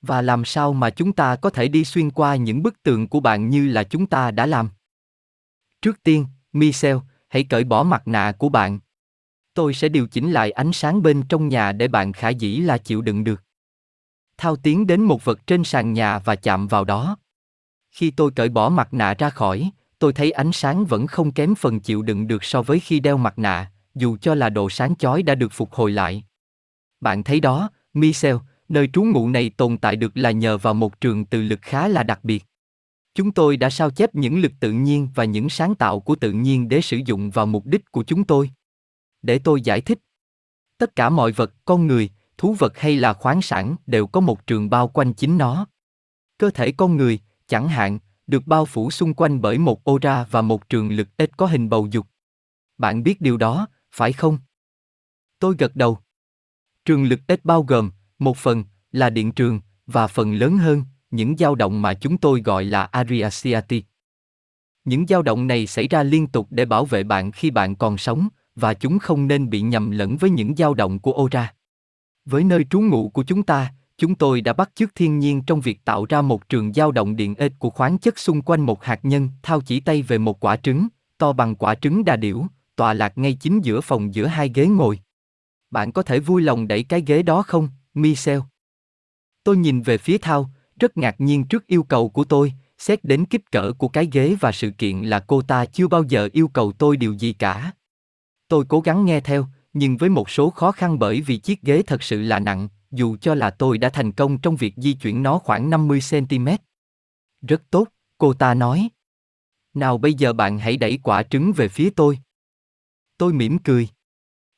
Và 0.01 0.21
làm 0.21 0.45
sao 0.45 0.73
mà 0.73 0.89
chúng 0.89 1.13
ta 1.13 1.35
có 1.35 1.49
thể 1.49 1.67
đi 1.67 1.85
xuyên 1.85 2.11
qua 2.11 2.35
những 2.35 2.63
bức 2.63 2.83
tường 2.83 3.07
của 3.07 3.19
bạn 3.19 3.49
như 3.49 3.67
là 3.67 3.83
chúng 3.83 4.05
ta 4.05 4.31
đã 4.31 4.45
làm? 4.45 4.69
Trước 5.81 6.03
tiên, 6.03 6.25
Michel, 6.53 6.97
hãy 7.29 7.43
cởi 7.43 7.63
bỏ 7.63 7.83
mặt 7.83 8.07
nạ 8.07 8.31
của 8.37 8.49
bạn. 8.49 8.79
Tôi 9.53 9.73
sẽ 9.73 9.89
điều 9.89 10.07
chỉnh 10.07 10.31
lại 10.31 10.51
ánh 10.51 10.73
sáng 10.73 11.03
bên 11.03 11.23
trong 11.29 11.47
nhà 11.49 11.71
để 11.71 11.87
bạn 11.87 12.13
khả 12.13 12.29
dĩ 12.29 12.57
là 12.57 12.77
chịu 12.77 13.01
đựng 13.01 13.23
được. 13.23 13.43
Thao 14.37 14.55
tiến 14.55 14.87
đến 14.87 15.01
một 15.01 15.25
vật 15.25 15.47
trên 15.47 15.63
sàn 15.63 15.93
nhà 15.93 16.19
và 16.19 16.35
chạm 16.35 16.67
vào 16.67 16.83
đó. 16.83 17.17
Khi 17.91 18.11
tôi 18.11 18.31
cởi 18.31 18.49
bỏ 18.49 18.69
mặt 18.69 18.93
nạ 18.93 19.13
ra 19.17 19.29
khỏi, 19.29 19.71
tôi 19.99 20.13
thấy 20.13 20.31
ánh 20.31 20.51
sáng 20.51 20.85
vẫn 20.85 21.07
không 21.07 21.31
kém 21.31 21.55
phần 21.55 21.79
chịu 21.79 22.01
đựng 22.01 22.27
được 22.27 22.43
so 22.43 22.61
với 22.61 22.79
khi 22.79 22.99
đeo 22.99 23.17
mặt 23.17 23.39
nạ, 23.39 23.71
dù 23.95 24.17
cho 24.21 24.35
là 24.35 24.49
độ 24.49 24.69
sáng 24.69 24.95
chói 24.95 25.23
đã 25.23 25.35
được 25.35 25.51
phục 25.51 25.73
hồi 25.73 25.91
lại. 25.91 26.23
Bạn 27.01 27.23
thấy 27.23 27.39
đó, 27.39 27.69
Michel, 27.93 28.35
nơi 28.71 28.89
trú 28.93 29.03
ngụ 29.03 29.29
này 29.29 29.49
tồn 29.49 29.77
tại 29.77 29.95
được 29.95 30.17
là 30.17 30.31
nhờ 30.31 30.57
vào 30.57 30.73
một 30.73 31.01
trường 31.01 31.25
từ 31.25 31.41
lực 31.41 31.59
khá 31.61 31.87
là 31.87 32.03
đặc 32.03 32.19
biệt. 32.23 32.45
Chúng 33.13 33.31
tôi 33.31 33.57
đã 33.57 33.69
sao 33.69 33.91
chép 33.91 34.15
những 34.15 34.41
lực 34.41 34.51
tự 34.59 34.71
nhiên 34.71 35.09
và 35.15 35.23
những 35.25 35.49
sáng 35.49 35.75
tạo 35.75 35.99
của 35.99 36.15
tự 36.15 36.31
nhiên 36.31 36.69
để 36.69 36.81
sử 36.81 36.99
dụng 37.05 37.29
vào 37.29 37.45
mục 37.45 37.65
đích 37.65 37.91
của 37.91 38.03
chúng 38.03 38.23
tôi. 38.23 38.51
Để 39.21 39.39
tôi 39.39 39.61
giải 39.61 39.81
thích. 39.81 39.99
Tất 40.77 40.95
cả 40.95 41.09
mọi 41.09 41.31
vật, 41.31 41.53
con 41.65 41.87
người, 41.87 42.09
thú 42.37 42.55
vật 42.59 42.77
hay 42.77 42.97
là 42.97 43.13
khoáng 43.13 43.41
sản 43.41 43.75
đều 43.85 44.07
có 44.07 44.19
một 44.19 44.47
trường 44.47 44.69
bao 44.69 44.87
quanh 44.87 45.13
chính 45.13 45.37
nó. 45.37 45.67
Cơ 46.37 46.49
thể 46.49 46.71
con 46.71 46.97
người, 46.97 47.19
chẳng 47.47 47.67
hạn, 47.67 47.99
được 48.27 48.47
bao 48.47 48.65
phủ 48.65 48.91
xung 48.91 49.13
quanh 49.13 49.41
bởi 49.41 49.57
một 49.57 49.83
ô 49.83 49.97
ra 50.01 50.25
và 50.31 50.41
một 50.41 50.69
trường 50.69 50.91
lực 50.91 51.07
ít 51.17 51.37
có 51.37 51.45
hình 51.45 51.69
bầu 51.69 51.87
dục. 51.91 52.07
Bạn 52.77 53.03
biết 53.03 53.21
điều 53.21 53.37
đó, 53.37 53.67
phải 53.91 54.13
không? 54.13 54.37
Tôi 55.39 55.55
gật 55.57 55.75
đầu. 55.75 55.97
Trường 56.85 57.03
lực 57.03 57.19
ít 57.27 57.45
bao 57.45 57.63
gồm, 57.63 57.91
một 58.21 58.37
phần, 58.37 58.63
là 58.91 59.09
điện 59.09 59.31
trường, 59.31 59.59
và 59.87 60.07
phần 60.07 60.33
lớn 60.33 60.57
hơn, 60.57 60.83
những 61.11 61.37
dao 61.37 61.55
động 61.55 61.81
mà 61.81 61.93
chúng 61.93 62.17
tôi 62.17 62.41
gọi 62.41 62.63
là 62.63 62.83
Ariasiati. 62.83 63.83
Những 64.85 65.07
dao 65.07 65.21
động 65.21 65.47
này 65.47 65.67
xảy 65.67 65.87
ra 65.87 66.03
liên 66.03 66.27
tục 66.27 66.47
để 66.49 66.65
bảo 66.65 66.85
vệ 66.85 67.03
bạn 67.03 67.31
khi 67.31 67.51
bạn 67.51 67.75
còn 67.75 67.97
sống, 67.97 68.27
và 68.55 68.73
chúng 68.73 68.99
không 68.99 69.27
nên 69.27 69.49
bị 69.49 69.61
nhầm 69.61 69.91
lẫn 69.91 70.17
với 70.17 70.29
những 70.29 70.55
dao 70.55 70.73
động 70.73 70.99
của 70.99 71.23
Ora. 71.23 71.53
Với 72.25 72.43
nơi 72.43 72.65
trú 72.69 72.81
ngụ 72.81 73.09
của 73.09 73.23
chúng 73.23 73.43
ta, 73.43 73.73
chúng 73.97 74.15
tôi 74.15 74.41
đã 74.41 74.53
bắt 74.53 74.71
chước 74.75 74.95
thiên 74.95 75.19
nhiên 75.19 75.41
trong 75.41 75.61
việc 75.61 75.85
tạo 75.85 76.05
ra 76.05 76.21
một 76.21 76.49
trường 76.49 76.73
dao 76.73 76.91
động 76.91 77.15
điện 77.15 77.35
ếch 77.35 77.59
của 77.59 77.69
khoáng 77.69 77.97
chất 77.97 78.19
xung 78.19 78.41
quanh 78.41 78.61
một 78.61 78.83
hạt 78.83 78.99
nhân, 79.03 79.29
thao 79.43 79.61
chỉ 79.61 79.79
tay 79.79 80.01
về 80.01 80.17
một 80.17 80.45
quả 80.45 80.55
trứng, 80.55 80.87
to 81.17 81.33
bằng 81.33 81.55
quả 81.55 81.75
trứng 81.75 82.05
đà 82.05 82.15
điểu, 82.15 82.45
tọa 82.75 82.93
lạc 82.93 83.17
ngay 83.17 83.33
chính 83.33 83.61
giữa 83.61 83.81
phòng 83.81 84.15
giữa 84.15 84.25
hai 84.25 84.51
ghế 84.53 84.65
ngồi. 84.65 84.99
Bạn 85.71 85.91
có 85.91 86.03
thể 86.03 86.19
vui 86.19 86.41
lòng 86.41 86.67
đẩy 86.67 86.83
cái 86.83 87.03
ghế 87.07 87.23
đó 87.23 87.41
không, 87.41 87.69
Michel? 87.93 88.39
Tôi 89.43 89.57
nhìn 89.57 89.81
về 89.81 89.97
phía 89.97 90.17
Thao, 90.17 90.49
rất 90.79 90.97
ngạc 90.97 91.21
nhiên 91.21 91.43
trước 91.43 91.67
yêu 91.67 91.83
cầu 91.83 92.09
của 92.09 92.23
tôi, 92.23 92.53
xét 92.77 93.03
đến 93.03 93.25
kích 93.25 93.51
cỡ 93.51 93.71
của 93.77 93.87
cái 93.87 94.09
ghế 94.11 94.35
và 94.39 94.51
sự 94.51 94.71
kiện 94.77 95.01
là 95.01 95.19
cô 95.19 95.41
ta 95.41 95.65
chưa 95.65 95.87
bao 95.87 96.03
giờ 96.03 96.29
yêu 96.33 96.47
cầu 96.47 96.71
tôi 96.71 96.97
điều 96.97 97.13
gì 97.13 97.33
cả. 97.33 97.71
Tôi 98.47 98.65
cố 98.69 98.79
gắng 98.81 99.05
nghe 99.05 99.21
theo, 99.21 99.47
nhưng 99.73 99.97
với 99.97 100.09
một 100.09 100.29
số 100.29 100.49
khó 100.49 100.71
khăn 100.71 100.99
bởi 100.99 101.21
vì 101.21 101.37
chiếc 101.37 101.61
ghế 101.61 101.81
thật 101.87 102.03
sự 102.03 102.21
là 102.21 102.39
nặng, 102.39 102.67
dù 102.91 103.17
cho 103.21 103.35
là 103.35 103.49
tôi 103.49 103.77
đã 103.77 103.89
thành 103.89 104.11
công 104.11 104.37
trong 104.37 104.55
việc 104.55 104.73
di 104.77 104.93
chuyển 104.93 105.23
nó 105.23 105.37
khoảng 105.37 105.69
50cm. 105.69 106.57
Rất 107.41 107.61
tốt, 107.69 107.87
cô 108.17 108.33
ta 108.33 108.53
nói. 108.53 108.89
Nào 109.73 109.97
bây 109.97 110.13
giờ 110.13 110.33
bạn 110.33 110.59
hãy 110.59 110.77
đẩy 110.77 110.99
quả 111.03 111.23
trứng 111.23 111.51
về 111.55 111.67
phía 111.67 111.89
tôi. 111.95 112.19
Tôi 113.17 113.33
mỉm 113.33 113.57
cười. 113.57 113.89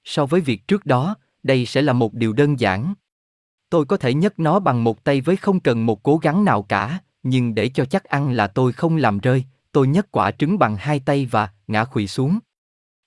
So 0.04 0.26
với 0.26 0.42
việc 0.42 0.68
trước 0.68 0.86
đó, 0.86 1.16
đây 1.44 1.66
sẽ 1.66 1.82
là 1.82 1.94
một 1.94 2.14
điều 2.14 2.34
đơn 2.34 2.60
giản. 2.60 2.94
Tôi 3.74 3.86
có 3.86 3.98
thể 3.98 4.14
nhấc 4.14 4.40
nó 4.40 4.60
bằng 4.60 4.84
một 4.84 5.04
tay 5.04 5.22
với 5.22 5.36
không 5.36 5.60
cần 5.60 5.86
một 5.86 6.04
cố 6.04 6.18
gắng 6.18 6.46
nào 6.46 6.64
cả, 6.64 7.00
nhưng 7.24 7.56
để 7.56 7.70
cho 7.70 7.86
chắc 7.86 8.04
ăn 8.04 8.32
là 8.32 8.48
tôi 8.48 8.74
không 8.74 8.96
làm 8.96 9.20
rơi, 9.20 9.44
tôi 9.72 9.88
nhấc 9.88 10.12
quả 10.12 10.32
trứng 10.32 10.60
bằng 10.60 10.76
hai 10.80 11.00
tay 11.00 11.26
và 11.26 11.50
ngã 11.68 11.86
khuỵu 11.86 12.08
xuống. 12.08 12.40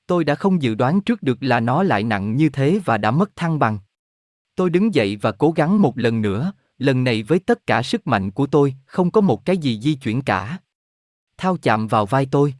Tôi 0.06 0.24
đã 0.24 0.34
không 0.34 0.62
dự 0.62 0.74
đoán 0.74 1.00
trước 1.00 1.22
được 1.22 1.38
là 1.40 1.60
nó 1.60 1.82
lại 1.82 2.02
nặng 2.02 2.36
như 2.36 2.48
thế 2.48 2.80
và 2.84 2.98
đã 2.98 3.10
mất 3.10 3.36
thăng 3.36 3.58
bằng. 3.58 3.78
Tôi 4.56 4.70
đứng 4.70 4.94
dậy 4.94 5.16
và 5.16 5.32
cố 5.32 5.50
gắng 5.50 5.82
một 5.82 5.98
lần 5.98 6.22
nữa, 6.22 6.52
lần 6.78 7.04
này 7.04 7.22
với 7.22 7.38
tất 7.38 7.66
cả 7.66 7.82
sức 7.82 8.06
mạnh 8.06 8.30
của 8.30 8.46
tôi, 8.46 8.74
không 8.86 9.10
có 9.10 9.20
một 9.20 9.44
cái 9.44 9.58
gì 9.58 9.80
di 9.80 9.94
chuyển 9.94 10.22
cả. 10.22 10.58
Thao 11.36 11.56
chạm 11.56 11.86
vào 11.86 12.06
vai 12.06 12.26
tôi. 12.30 12.54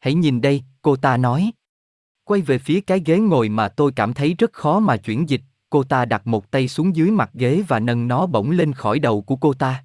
Hãy 0.00 0.14
nhìn 0.14 0.40
đây, 0.40 0.62
cô 0.82 0.96
ta 0.96 1.16
nói. 1.16 1.52
Quay 2.24 2.40
về 2.40 2.58
phía 2.58 2.80
cái 2.80 3.02
ghế 3.06 3.18
ngồi 3.18 3.48
mà 3.48 3.68
tôi 3.68 3.92
cảm 3.96 4.14
thấy 4.14 4.34
rất 4.38 4.52
khó 4.52 4.80
mà 4.80 4.96
chuyển 4.96 5.28
dịch, 5.28 5.40
cô 5.70 5.82
ta 5.82 6.04
đặt 6.04 6.26
một 6.26 6.50
tay 6.50 6.68
xuống 6.68 6.96
dưới 6.96 7.10
mặt 7.10 7.30
ghế 7.34 7.62
và 7.68 7.80
nâng 7.80 8.08
nó 8.08 8.26
bổng 8.26 8.50
lên 8.50 8.72
khỏi 8.72 8.98
đầu 8.98 9.22
của 9.22 9.36
cô 9.36 9.54
ta. 9.54 9.84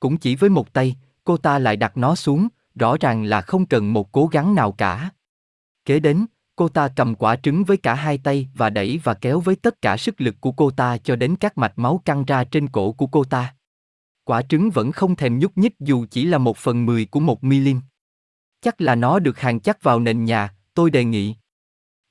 Cũng 0.00 0.16
chỉ 0.16 0.36
với 0.36 0.50
một 0.50 0.72
tay, 0.72 0.96
cô 1.24 1.36
ta 1.36 1.58
lại 1.58 1.76
đặt 1.76 1.96
nó 1.96 2.14
xuống, 2.14 2.48
rõ 2.74 2.96
ràng 3.00 3.24
là 3.24 3.40
không 3.40 3.66
cần 3.66 3.92
một 3.92 4.12
cố 4.12 4.26
gắng 4.26 4.54
nào 4.54 4.72
cả. 4.72 5.10
Kế 5.84 6.00
đến, 6.00 6.26
cô 6.56 6.68
ta 6.68 6.88
cầm 6.96 7.14
quả 7.14 7.36
trứng 7.36 7.64
với 7.64 7.76
cả 7.76 7.94
hai 7.94 8.18
tay 8.18 8.48
và 8.54 8.70
đẩy 8.70 9.00
và 9.04 9.14
kéo 9.14 9.40
với 9.40 9.56
tất 9.56 9.82
cả 9.82 9.96
sức 9.96 10.20
lực 10.20 10.34
của 10.40 10.52
cô 10.52 10.70
ta 10.70 10.98
cho 10.98 11.16
đến 11.16 11.36
các 11.36 11.58
mạch 11.58 11.78
máu 11.78 12.02
căng 12.04 12.24
ra 12.24 12.44
trên 12.44 12.68
cổ 12.68 12.92
của 12.92 13.06
cô 13.06 13.24
ta. 13.24 13.54
Quả 14.24 14.42
trứng 14.42 14.70
vẫn 14.70 14.92
không 14.92 15.16
thèm 15.16 15.38
nhúc 15.38 15.58
nhích 15.58 15.74
dù 15.80 16.06
chỉ 16.10 16.24
là 16.24 16.38
một 16.38 16.56
phần 16.56 16.86
mười 16.86 17.04
của 17.04 17.20
một 17.20 17.44
milim. 17.44 17.80
Chắc 18.60 18.80
là 18.80 18.94
nó 18.94 19.18
được 19.18 19.38
hàng 19.38 19.60
chắc 19.60 19.82
vào 19.82 20.00
nền 20.00 20.24
nhà, 20.24 20.54
tôi 20.74 20.90
đề 20.90 21.04
nghị. 21.04 21.34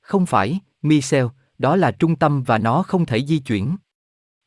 Không 0.01 0.25
phải, 0.25 0.59
Michel, 0.81 1.25
đó 1.57 1.75
là 1.75 1.91
trung 1.91 2.15
tâm 2.15 2.43
và 2.43 2.57
nó 2.57 2.83
không 2.83 3.05
thể 3.05 3.25
di 3.25 3.39
chuyển. 3.39 3.75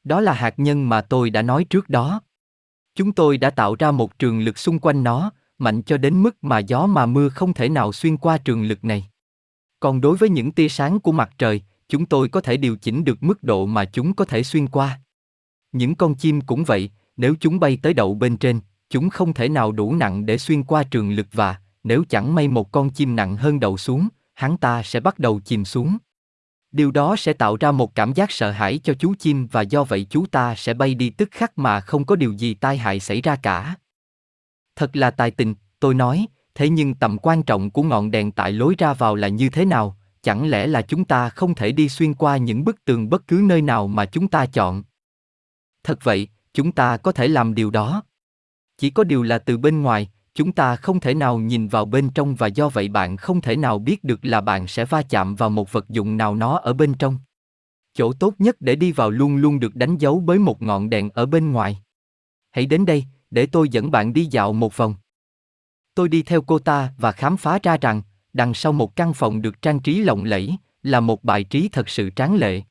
Đó 0.05 0.21
là 0.21 0.33
hạt 0.33 0.55
nhân 0.57 0.89
mà 0.89 1.01
tôi 1.01 1.31
đã 1.31 1.43
nói 1.43 1.65
trước 1.65 1.89
đó. 1.89 2.21
Chúng 2.95 3.13
tôi 3.13 3.39
đã 3.39 3.51
tạo 3.51 3.75
ra 3.79 3.91
một 3.91 4.19
trường 4.19 4.41
lực 4.41 4.59
xung 4.59 4.79
quanh 4.79 5.05
nó, 5.05 5.31
mạnh 5.59 5.83
cho 5.83 5.97
đến 5.97 6.23
mức 6.23 6.37
mà 6.45 6.59
gió 6.59 6.87
mà 6.87 7.07
mưa 7.07 7.29
không 7.29 7.55
thể 7.55 7.69
nào 7.69 7.93
xuyên 7.93 8.17
qua 8.17 8.39
trường 8.39 8.63
lực 8.63 8.85
này. 8.85 9.11
Còn 9.81 10.01
đối 10.01 10.17
với 10.17 10.29
những 10.29 10.53
tia 10.53 10.69
sáng 10.69 11.01
của 11.01 11.13
mặt 11.13 11.31
trời, 11.39 11.63
chúng 11.89 12.07
tôi 12.07 12.29
có 12.29 12.41
thể 12.41 12.57
điều 12.57 12.77
chỉnh 12.77 13.05
được 13.05 13.23
mức 13.23 13.43
độ 13.43 13.67
mà 13.67 13.85
chúng 13.85 14.15
có 14.15 14.25
thể 14.25 14.43
xuyên 14.43 14.69
qua. 14.69 15.01
Những 15.73 15.95
con 15.95 16.15
chim 16.15 16.41
cũng 16.41 16.65
vậy, 16.65 16.91
nếu 17.17 17.35
chúng 17.41 17.61
bay 17.61 17.79
tới 17.83 17.95
đậu 17.95 18.15
bên 18.15 18.37
trên, 18.37 18.61
chúng 18.91 19.11
không 19.11 19.33
thể 19.33 19.49
nào 19.49 19.73
đủ 19.73 19.95
nặng 19.95 20.27
để 20.27 20.39
xuyên 20.39 20.65
qua 20.65 20.83
trường 20.83 21.11
lực 21.11 21.27
và, 21.33 21.57
nếu 21.85 22.05
chẳng 22.09 22.35
may 22.35 22.49
một 22.49 22.73
con 22.73 22.91
chim 22.91 23.17
nặng 23.17 23.37
hơn 23.37 23.61
đậu 23.61 23.77
xuống, 23.77 24.09
hắn 24.35 24.57
ta 24.57 24.83
sẽ 24.83 25.01
bắt 25.01 25.19
đầu 25.19 25.41
chìm 25.41 25.65
xuống. 25.65 25.99
Điều 26.73 26.91
đó 26.91 27.17
sẽ 27.17 27.33
tạo 27.33 27.57
ra 27.61 27.73
một 27.73 27.95
cảm 27.95 28.13
giác 28.13 28.31
sợ 28.31 28.51
hãi 28.51 28.81
cho 28.85 28.95
chú 28.95 29.15
chim 29.19 29.47
và 29.47 29.63
do 29.63 29.85
vậy 29.85 30.07
chú 30.11 30.27
ta 30.27 30.55
sẽ 30.55 30.75
bay 30.75 30.95
đi 30.95 31.11
tức 31.11 31.29
khắc 31.31 31.59
mà 31.59 31.81
không 31.81 32.05
có 32.05 32.17
điều 32.17 32.33
gì 32.33 32.55
tai 32.55 32.79
hại 32.79 33.01
xảy 33.01 33.21
ra 33.21 33.37
cả. 33.37 33.77
Thật 34.77 34.97
là 34.97 35.11
tài 35.11 35.31
tình, 35.31 35.55
tôi 35.81 35.95
nói, 35.95 36.27
thế 36.55 36.69
nhưng 36.69 36.95
tầm 36.95 37.19
quan 37.19 37.43
trọng 37.43 37.71
của 37.71 37.83
ngọn 37.83 38.11
đèn 38.11 38.33
tại 38.33 38.53
lối 38.53 38.75
ra 38.79 38.95
vào 38.95 39.15
là 39.15 39.29
như 39.29 39.49
thế 39.49 39.65
nào, 39.65 39.97
chẳng 40.23 40.49
lẽ 40.49 40.67
là 40.67 40.83
chúng 40.83 41.05
ta 41.05 41.29
không 41.29 41.55
thể 41.55 41.73
đi 41.73 41.89
xuyên 41.89 42.15
qua 42.15 42.37
những 42.37 42.65
bức 42.65 42.85
tường 42.85 43.09
bất 43.09 43.27
cứ 43.27 43.41
nơi 43.45 43.63
nào 43.63 43.89
mà 43.89 44.07
chúng 44.07 44.29
ta 44.29 44.47
chọn? 44.47 44.83
Thật 45.85 45.99
vậy, 46.03 46.29
chúng 46.55 46.73
ta 46.73 46.97
có 46.97 47.13
thể 47.13 47.29
làm 47.29 47.55
điều 47.55 47.71
đó. 47.71 48.03
Chỉ 48.79 48.91
có 48.91 49.05
điều 49.05 49.23
là 49.23 49.39
từ 49.39 49.59
bên 49.59 49.83
ngoài, 49.83 50.11
chúng 50.39 50.53
ta 50.53 50.77
không 50.77 51.01
thể 51.01 51.15
nào 51.15 51.39
nhìn 51.39 51.69
vào 51.69 51.85
bên 51.85 52.11
trong 52.11 52.35
và 52.35 52.47
do 52.47 52.69
vậy 52.69 52.89
bạn 52.89 53.17
không 53.17 53.41
thể 53.41 53.57
nào 53.57 53.79
biết 53.79 54.05
được 54.05 54.25
là 54.25 54.41
bạn 54.41 54.67
sẽ 54.67 54.85
va 54.85 55.03
chạm 55.03 55.35
vào 55.35 55.51
một 55.51 55.73
vật 55.73 55.89
dụng 55.89 56.17
nào 56.17 56.35
nó 56.35 56.59
ở 56.59 56.73
bên 56.73 56.95
trong. 56.95 57.19
Chỗ 57.95 58.13
tốt 58.13 58.35
nhất 58.39 58.57
để 58.61 58.77
đi 58.77 58.93
vào 58.93 59.11
luôn 59.11 59.37
luôn 59.37 59.61
được 59.61 59.75
đánh 59.75 59.97
dấu 59.97 60.23
với 60.27 60.39
một 60.39 60.63
ngọn 60.63 60.91
đèn 60.91 61.11
ở 61.11 61.27
bên 61.27 61.53
ngoài. 61.53 61.79
Hãy 62.51 62.67
đến 62.67 62.87
đây, 62.87 63.05
để 63.31 63.47
tôi 63.47 63.69
dẫn 63.69 63.91
bạn 63.91 64.13
đi 64.13 64.25
dạo 64.25 64.53
một 64.53 64.77
vòng. 64.77 64.95
Tôi 65.95 66.09
đi 66.09 66.23
theo 66.23 66.43
cô 66.43 66.59
ta 66.59 66.93
và 66.99 67.13
khám 67.13 67.37
phá 67.37 67.59
ra 67.63 67.77
rằng, 67.81 68.03
đằng 68.33 68.55
sau 68.55 68.73
một 68.73 68.97
căn 68.97 69.13
phòng 69.13 69.43
được 69.43 69.63
trang 69.63 69.81
trí 69.81 70.03
lộng 70.03 70.25
lẫy, 70.25 70.57
là 70.83 71.01
một 71.01 71.25
bài 71.25 71.45
trí 71.45 71.69
thật 71.69 71.89
sự 71.89 72.11
tráng 72.17 72.35
lệ. 72.35 72.63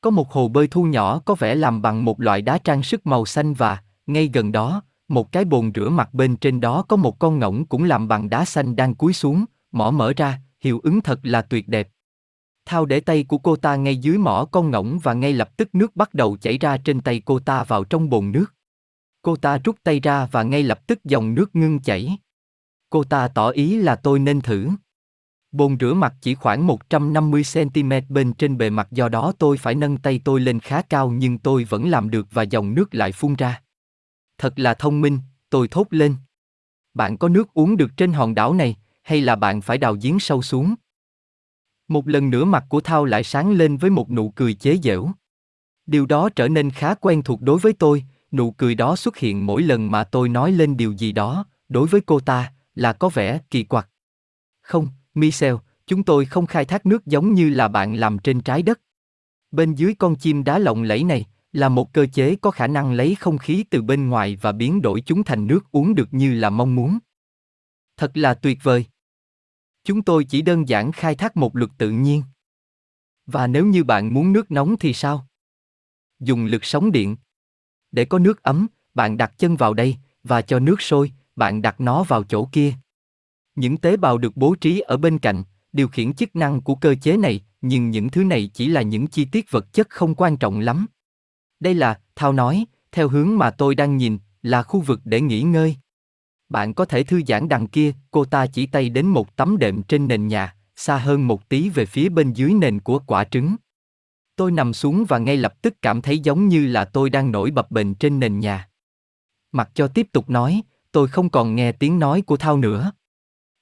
Có 0.00 0.10
một 0.10 0.32
hồ 0.32 0.48
bơi 0.48 0.68
thu 0.68 0.84
nhỏ 0.84 1.18
có 1.18 1.34
vẻ 1.34 1.54
làm 1.54 1.82
bằng 1.82 2.04
một 2.04 2.20
loại 2.20 2.42
đá 2.42 2.58
trang 2.58 2.82
sức 2.82 3.06
màu 3.06 3.26
xanh 3.26 3.54
và, 3.54 3.82
ngay 4.06 4.30
gần 4.32 4.52
đó, 4.52 4.82
một 5.08 5.32
cái 5.32 5.44
bồn 5.44 5.72
rửa 5.74 5.88
mặt 5.88 6.14
bên 6.14 6.36
trên 6.36 6.60
đó 6.60 6.84
có 6.88 6.96
một 6.96 7.18
con 7.18 7.38
ngỗng 7.38 7.66
cũng 7.66 7.84
làm 7.84 8.08
bằng 8.08 8.30
đá 8.30 8.44
xanh 8.44 8.76
đang 8.76 8.94
cúi 8.94 9.12
xuống, 9.12 9.44
mỏ 9.72 9.90
mở 9.90 10.12
ra, 10.16 10.40
hiệu 10.60 10.80
ứng 10.82 11.00
thật 11.00 11.20
là 11.22 11.42
tuyệt 11.42 11.68
đẹp. 11.68 11.88
Thao 12.66 12.86
để 12.86 13.00
tay 13.00 13.24
của 13.24 13.38
cô 13.38 13.56
ta 13.56 13.76
ngay 13.76 13.96
dưới 13.96 14.18
mỏ 14.18 14.46
con 14.50 14.70
ngỗng 14.70 14.98
và 14.98 15.14
ngay 15.14 15.32
lập 15.32 15.56
tức 15.56 15.74
nước 15.74 15.96
bắt 15.96 16.14
đầu 16.14 16.36
chảy 16.36 16.58
ra 16.58 16.76
trên 16.76 17.00
tay 17.00 17.22
cô 17.24 17.38
ta 17.38 17.64
vào 17.64 17.84
trong 17.84 18.10
bồn 18.10 18.32
nước. 18.32 18.54
Cô 19.22 19.36
ta 19.36 19.58
rút 19.58 19.76
tay 19.82 20.00
ra 20.00 20.26
và 20.26 20.42
ngay 20.42 20.62
lập 20.62 20.86
tức 20.86 21.04
dòng 21.04 21.34
nước 21.34 21.56
ngưng 21.56 21.78
chảy. 21.80 22.18
Cô 22.90 23.04
ta 23.04 23.28
tỏ 23.28 23.48
ý 23.48 23.76
là 23.76 23.96
tôi 23.96 24.18
nên 24.18 24.40
thử. 24.40 24.68
Bồn 25.52 25.76
rửa 25.80 25.94
mặt 25.94 26.14
chỉ 26.20 26.34
khoảng 26.34 26.66
150cm 26.66 28.02
bên 28.08 28.32
trên 28.32 28.58
bề 28.58 28.70
mặt 28.70 28.88
do 28.90 29.08
đó 29.08 29.32
tôi 29.38 29.58
phải 29.58 29.74
nâng 29.74 29.96
tay 29.96 30.20
tôi 30.24 30.40
lên 30.40 30.60
khá 30.60 30.82
cao 30.82 31.10
nhưng 31.10 31.38
tôi 31.38 31.64
vẫn 31.64 31.88
làm 31.88 32.10
được 32.10 32.26
và 32.30 32.42
dòng 32.42 32.74
nước 32.74 32.94
lại 32.94 33.12
phun 33.12 33.34
ra. 33.34 33.63
Thật 34.44 34.58
là 34.58 34.74
thông 34.74 35.00
minh, 35.00 35.18
tôi 35.50 35.68
thốt 35.68 35.86
lên. 35.90 36.16
Bạn 36.94 37.16
có 37.18 37.28
nước 37.28 37.54
uống 37.54 37.76
được 37.76 37.90
trên 37.96 38.12
hòn 38.12 38.34
đảo 38.34 38.54
này, 38.54 38.76
hay 39.02 39.20
là 39.20 39.36
bạn 39.36 39.60
phải 39.60 39.78
đào 39.78 39.96
giếng 40.02 40.20
sâu 40.20 40.42
xuống? 40.42 40.74
Một 41.88 42.08
lần 42.08 42.30
nữa 42.30 42.44
mặt 42.44 42.64
của 42.68 42.80
Thao 42.80 43.04
lại 43.04 43.24
sáng 43.24 43.52
lên 43.52 43.76
với 43.76 43.90
một 43.90 44.10
nụ 44.10 44.30
cười 44.30 44.54
chế 44.54 44.78
giễu. 44.82 45.08
Điều 45.86 46.06
đó 46.06 46.28
trở 46.28 46.48
nên 46.48 46.70
khá 46.70 46.94
quen 46.94 47.22
thuộc 47.22 47.40
đối 47.42 47.58
với 47.58 47.72
tôi, 47.72 48.04
nụ 48.32 48.50
cười 48.50 48.74
đó 48.74 48.96
xuất 48.96 49.16
hiện 49.16 49.46
mỗi 49.46 49.62
lần 49.62 49.90
mà 49.90 50.04
tôi 50.04 50.28
nói 50.28 50.52
lên 50.52 50.76
điều 50.76 50.92
gì 50.92 51.12
đó, 51.12 51.46
đối 51.68 51.86
với 51.86 52.00
cô 52.00 52.20
ta, 52.20 52.52
là 52.74 52.92
có 52.92 53.08
vẻ 53.08 53.38
kỳ 53.50 53.64
quặc. 53.64 53.88
Không, 54.60 54.88
Michel, 55.14 55.54
chúng 55.86 56.02
tôi 56.02 56.24
không 56.24 56.46
khai 56.46 56.64
thác 56.64 56.86
nước 56.86 57.06
giống 57.06 57.34
như 57.34 57.50
là 57.50 57.68
bạn 57.68 57.94
làm 57.94 58.18
trên 58.18 58.40
trái 58.40 58.62
đất. 58.62 58.80
Bên 59.50 59.74
dưới 59.74 59.94
con 59.94 60.16
chim 60.16 60.44
đá 60.44 60.58
lộng 60.58 60.82
lẫy 60.82 61.04
này 61.04 61.26
là 61.54 61.68
một 61.68 61.92
cơ 61.92 62.06
chế 62.06 62.36
có 62.36 62.50
khả 62.50 62.66
năng 62.66 62.92
lấy 62.92 63.14
không 63.14 63.38
khí 63.38 63.64
từ 63.70 63.82
bên 63.82 64.08
ngoài 64.08 64.36
và 64.40 64.52
biến 64.52 64.82
đổi 64.82 65.00
chúng 65.00 65.24
thành 65.24 65.46
nước 65.46 65.60
uống 65.72 65.94
được 65.94 66.14
như 66.14 66.34
là 66.34 66.50
mong 66.50 66.74
muốn. 66.74 66.98
Thật 67.96 68.16
là 68.16 68.34
tuyệt 68.34 68.58
vời. 68.62 68.86
Chúng 69.84 70.02
tôi 70.02 70.24
chỉ 70.24 70.42
đơn 70.42 70.68
giản 70.68 70.92
khai 70.92 71.14
thác 71.14 71.36
một 71.36 71.56
luật 71.56 71.70
tự 71.78 71.90
nhiên. 71.90 72.22
Và 73.26 73.46
nếu 73.46 73.66
như 73.66 73.84
bạn 73.84 74.14
muốn 74.14 74.32
nước 74.32 74.50
nóng 74.50 74.76
thì 74.80 74.92
sao? 74.92 75.26
Dùng 76.20 76.44
lực 76.44 76.64
sóng 76.64 76.92
điện. 76.92 77.16
Để 77.90 78.04
có 78.04 78.18
nước 78.18 78.42
ấm, 78.42 78.66
bạn 78.94 79.16
đặt 79.16 79.32
chân 79.38 79.56
vào 79.56 79.74
đây 79.74 79.96
và 80.22 80.42
cho 80.42 80.58
nước 80.58 80.82
sôi, 80.82 81.12
bạn 81.36 81.62
đặt 81.62 81.80
nó 81.80 82.02
vào 82.02 82.24
chỗ 82.24 82.48
kia. 82.52 82.74
Những 83.54 83.76
tế 83.76 83.96
bào 83.96 84.18
được 84.18 84.36
bố 84.36 84.54
trí 84.54 84.80
ở 84.80 84.96
bên 84.96 85.18
cạnh, 85.18 85.42
điều 85.72 85.88
khiển 85.88 86.14
chức 86.14 86.36
năng 86.36 86.60
của 86.60 86.74
cơ 86.74 86.94
chế 86.94 87.16
này, 87.16 87.44
nhưng 87.60 87.90
những 87.90 88.08
thứ 88.08 88.24
này 88.24 88.50
chỉ 88.54 88.68
là 88.68 88.82
những 88.82 89.06
chi 89.06 89.24
tiết 89.24 89.50
vật 89.50 89.72
chất 89.72 89.90
không 89.90 90.14
quan 90.14 90.36
trọng 90.36 90.60
lắm. 90.60 90.86
Đây 91.60 91.74
là, 91.74 91.98
Thao 92.16 92.32
nói, 92.32 92.66
theo 92.92 93.08
hướng 93.08 93.38
mà 93.38 93.50
tôi 93.50 93.74
đang 93.74 93.96
nhìn, 93.96 94.18
là 94.42 94.62
khu 94.62 94.80
vực 94.80 95.00
để 95.04 95.20
nghỉ 95.20 95.42
ngơi. 95.42 95.76
Bạn 96.48 96.74
có 96.74 96.84
thể 96.84 97.02
thư 97.02 97.22
giãn 97.26 97.48
đằng 97.48 97.66
kia, 97.66 97.92
cô 98.10 98.24
ta 98.24 98.46
chỉ 98.46 98.66
tay 98.66 98.88
đến 98.88 99.06
một 99.06 99.36
tấm 99.36 99.58
đệm 99.58 99.82
trên 99.82 100.08
nền 100.08 100.28
nhà, 100.28 100.54
xa 100.76 100.96
hơn 100.96 101.26
một 101.26 101.48
tí 101.48 101.68
về 101.68 101.86
phía 101.86 102.08
bên 102.08 102.32
dưới 102.32 102.54
nền 102.54 102.80
của 102.80 102.98
quả 102.98 103.24
trứng. 103.24 103.56
Tôi 104.36 104.52
nằm 104.52 104.72
xuống 104.72 105.04
và 105.08 105.18
ngay 105.18 105.36
lập 105.36 105.62
tức 105.62 105.74
cảm 105.82 106.02
thấy 106.02 106.18
giống 106.18 106.48
như 106.48 106.66
là 106.66 106.84
tôi 106.84 107.10
đang 107.10 107.32
nổi 107.32 107.50
bập 107.50 107.70
bềnh 107.70 107.94
trên 107.94 108.20
nền 108.20 108.40
nhà. 108.40 108.68
Mặc 109.52 109.70
cho 109.74 109.88
tiếp 109.88 110.06
tục 110.12 110.30
nói, 110.30 110.62
tôi 110.92 111.08
không 111.08 111.30
còn 111.30 111.54
nghe 111.54 111.72
tiếng 111.72 111.98
nói 111.98 112.22
của 112.22 112.36
Thao 112.36 112.56
nữa. 112.56 112.92